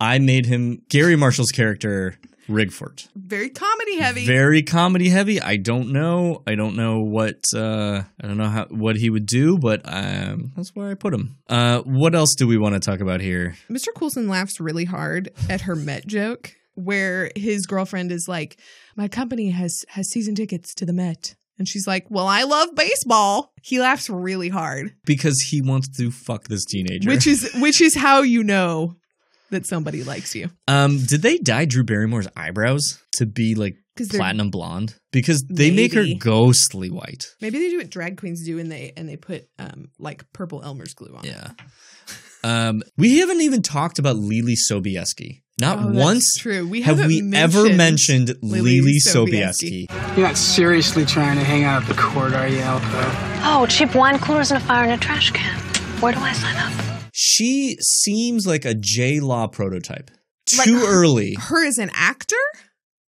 [0.00, 2.14] I made him Garry Marshall's character
[2.48, 3.08] Rigfort.
[3.14, 4.26] Very comedy heavy.
[4.26, 5.40] Very comedy heavy.
[5.40, 6.42] I don't know.
[6.46, 10.52] I don't know what uh I don't know how what he would do, but um
[10.56, 11.36] that's where I put him.
[11.48, 13.54] Uh what else do we want to talk about here?
[13.70, 13.88] Mr.
[13.94, 18.58] Coulson laughs really hard at her Met joke, where his girlfriend is like,
[18.96, 22.74] "My company has has season tickets to the Met," and she's like, "Well, I love
[22.74, 27.08] baseball." He laughs really hard, Because he wants to fuck this teenager.
[27.08, 28.96] which is which is how you know
[29.50, 30.50] that somebody likes you.
[30.66, 33.76] Um, did they dye Drew Barrymore's eyebrows to be like
[34.10, 34.94] platinum blonde?
[35.12, 37.26] Because they make her ghostly white.
[37.42, 40.62] Maybe they do what drag queens do, and they and they put um like purple
[40.62, 41.24] Elmer's glue on.
[41.24, 41.50] Yeah.
[42.44, 45.42] Um, we haven't even talked about Leelee Sobieski.
[45.62, 46.66] Not Oh, once true.
[46.66, 49.86] We have haven't we ever mentioned mentioned Leelee Leelee Sobieski.
[49.88, 50.16] Sobieski.
[50.16, 53.40] You're not seriously trying to hang out at the court, are you, Alpo?
[53.44, 55.56] Oh, cheap wine coolers and a fire in a trash can.
[56.00, 56.72] Where do I sign up?
[57.12, 60.10] She seems like a J Law prototype.
[60.46, 61.36] Too her- early.
[61.38, 62.34] Her as an actor,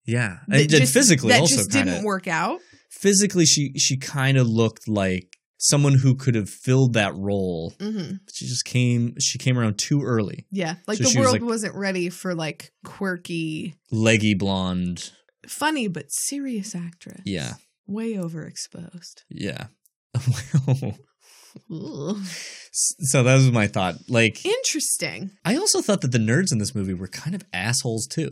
[0.05, 0.39] Yeah.
[0.49, 2.59] that And, and just- physically that also just kind didn't of work out.
[2.89, 5.30] physically she she kind of looked like
[5.63, 7.73] someone who could have filled that role.
[7.79, 10.45] hmm she just came she came around too early.
[10.51, 15.11] Yeah, like So the she was, world like- wasn't ready for like quirky, Leggy blonde.
[15.47, 17.21] funny but serious actress.
[17.25, 17.53] Yeah.
[17.87, 19.23] way overexposed.
[19.29, 19.67] Yeah.
[21.71, 23.95] so that was my thought.
[24.09, 25.31] Like Interesting.
[25.45, 28.29] I also thought that the nerds in this movie were kind of assholes too.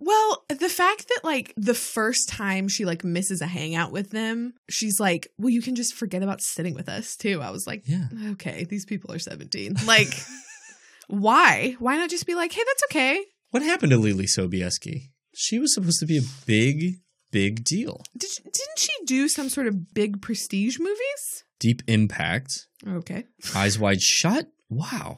[0.00, 4.54] Well, the fact that like the first time she like misses a hangout with them,
[4.70, 7.82] she's like, "Well, you can just forget about sitting with us too." I was like,
[7.86, 8.06] Yeah.
[8.32, 9.74] okay, these people are 17.
[9.86, 10.08] Like
[11.08, 11.76] why?
[11.78, 15.10] Why not just be like, "Hey, that's okay." What happened to Leelee Sobieski?
[15.34, 16.96] She was supposed to be a big,
[17.30, 18.02] big deal.
[18.16, 21.44] Did didn't she do some sort of big prestige movies?
[21.58, 23.24] Deep Impact, Okay.
[23.54, 24.46] Eyes Wide Shut.
[24.70, 25.16] Wow.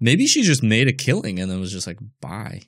[0.00, 2.62] Maybe she just made a killing and then was just like, bye.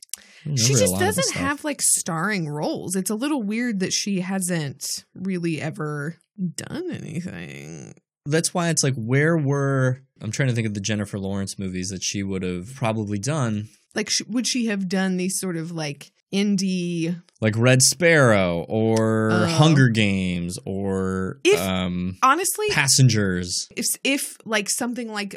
[0.44, 2.96] She just lot of this doesn't have like starring roles.
[2.96, 6.16] It's a little weird that she hasn't really ever
[6.54, 7.94] done anything.
[8.26, 10.00] That's why it's like, where were.
[10.22, 13.68] I'm trying to think of the Jennifer Lawrence movies that she would have probably done,
[13.94, 17.20] Like, sh- would she have done these sort of like indie?
[17.42, 19.46] like Red Sparrow or Oh.
[19.46, 23.66] Hunger Games or If- um, Honestly, Passengers.
[23.76, 25.36] if if like something like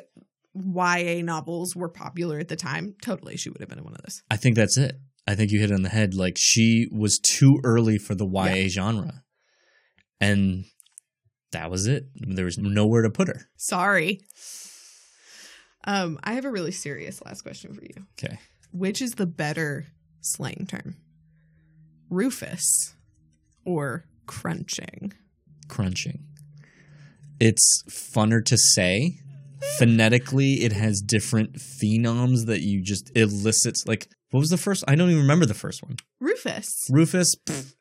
[0.56, 4.02] YA novels were popular at the time, totally she would have been in one of
[4.04, 4.22] those.
[4.30, 4.96] I think that's it.
[5.28, 6.14] I think you hit it on the head.
[6.14, 9.24] Like she was too early for the YA genre.
[10.20, 10.66] And
[11.52, 12.08] that was it.
[12.16, 13.48] There was nowhere to put her.
[13.58, 14.22] Sorry.
[15.86, 18.06] Um, I have a really serious last question for you.
[18.18, 18.38] Okay.
[18.72, 19.86] Which is the better
[20.22, 20.98] slang term?
[22.10, 22.96] Rufus
[23.66, 25.14] or crunching?
[25.68, 26.24] Crunching.
[27.40, 29.20] It's funner to say.
[29.78, 33.86] Phonetically, it has different phenoms that you just elicits.
[33.88, 34.84] Like, what was the first?
[34.88, 35.98] I don't even remember the first one.
[36.20, 36.88] Rufus.
[36.90, 37.36] Rufus.
[37.48, 37.74] Pfft.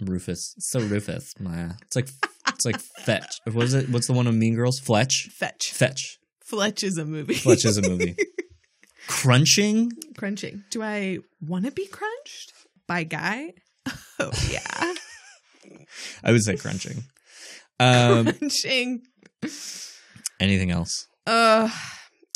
[0.00, 0.54] Rufus.
[0.56, 1.34] It's so Rufus.
[1.38, 1.72] Nah.
[1.82, 2.08] It's like
[2.48, 3.36] it's like fetch.
[3.44, 3.88] What was it?
[3.90, 4.78] What's the one on Mean Girls?
[4.80, 5.28] Fletch.
[5.32, 5.72] Fetch.
[5.72, 6.18] Fetch.
[6.44, 7.34] Fletch is a movie.
[7.34, 8.16] Fletch is a movie.
[9.08, 9.90] Crunching.
[10.16, 10.62] crunching.
[10.70, 12.52] Do I want to be crunched
[12.86, 13.52] by guy?
[14.22, 14.92] Oh yeah.
[16.22, 17.04] I would say crunching.
[17.78, 19.00] Um, crunching.
[20.38, 21.06] anything else?
[21.30, 21.68] Uh,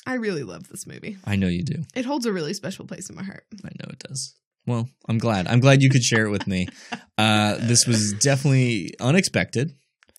[0.06, 1.16] I really love this movie.
[1.24, 1.82] I know you do.
[1.96, 3.44] It holds a really special place in my heart.
[3.64, 4.36] I know it does.
[4.66, 5.48] Well, I'm glad.
[5.48, 6.68] I'm glad you could share it with me.
[7.16, 9.70] Uh, this was definitely unexpected.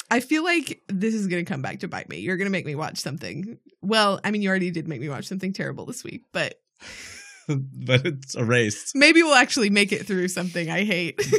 [0.09, 2.19] I feel like this is going to come back to bite me.
[2.19, 3.57] You're going to make me watch something.
[3.82, 6.55] Well, I mean, you already did make me watch something terrible this week, but
[7.49, 8.95] but it's erased.
[8.95, 11.21] maybe we'll actually make it through something I hate.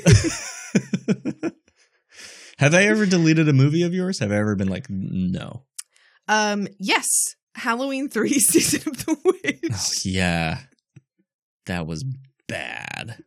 [2.59, 4.19] Have I ever deleted a movie of yours?
[4.19, 5.65] Have I ever been like, no?
[6.29, 9.73] Um, yes, Halloween 3 Season of the Witch.
[9.73, 10.59] Oh, yeah.
[11.67, 12.05] That was
[12.49, 13.19] bad.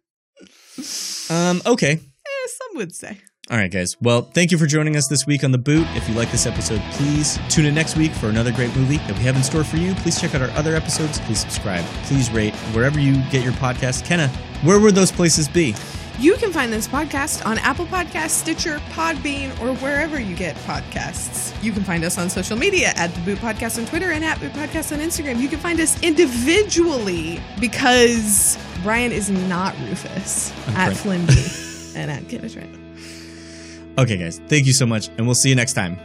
[1.29, 1.93] Um, okay.
[1.93, 3.19] Eh, some would say.
[3.51, 3.95] All right, guys.
[3.99, 5.87] Well, thank you for joining us this week on The Boot.
[5.95, 9.17] If you like this episode, please tune in next week for another great movie that
[9.17, 9.95] we have in store for you.
[9.95, 11.19] Please check out our other episodes.
[11.21, 11.83] Please subscribe.
[12.03, 14.05] Please rate wherever you get your podcast.
[14.05, 14.27] Kenna,
[14.61, 15.73] where would those places be?
[16.19, 21.55] You can find this podcast on Apple Podcasts, Stitcher, Podbean, or wherever you get podcasts.
[21.63, 24.37] You can find us on social media at The Boot Podcast on Twitter and at
[24.41, 25.39] Boot Podcast on Instagram.
[25.39, 32.27] You can find us individually because Brian is not Rufus I'm at Flimby and at
[32.27, 32.75] Kenneth Trent.
[33.97, 34.39] Okay, guys.
[34.47, 35.99] Thank you so much, and we'll see you next time.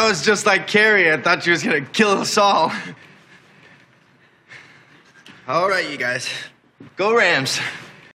[0.00, 1.12] That was just like Carrie.
[1.12, 2.72] I thought she was gonna kill us all.
[5.46, 6.26] All right, you guys.
[6.96, 7.60] Go Rams.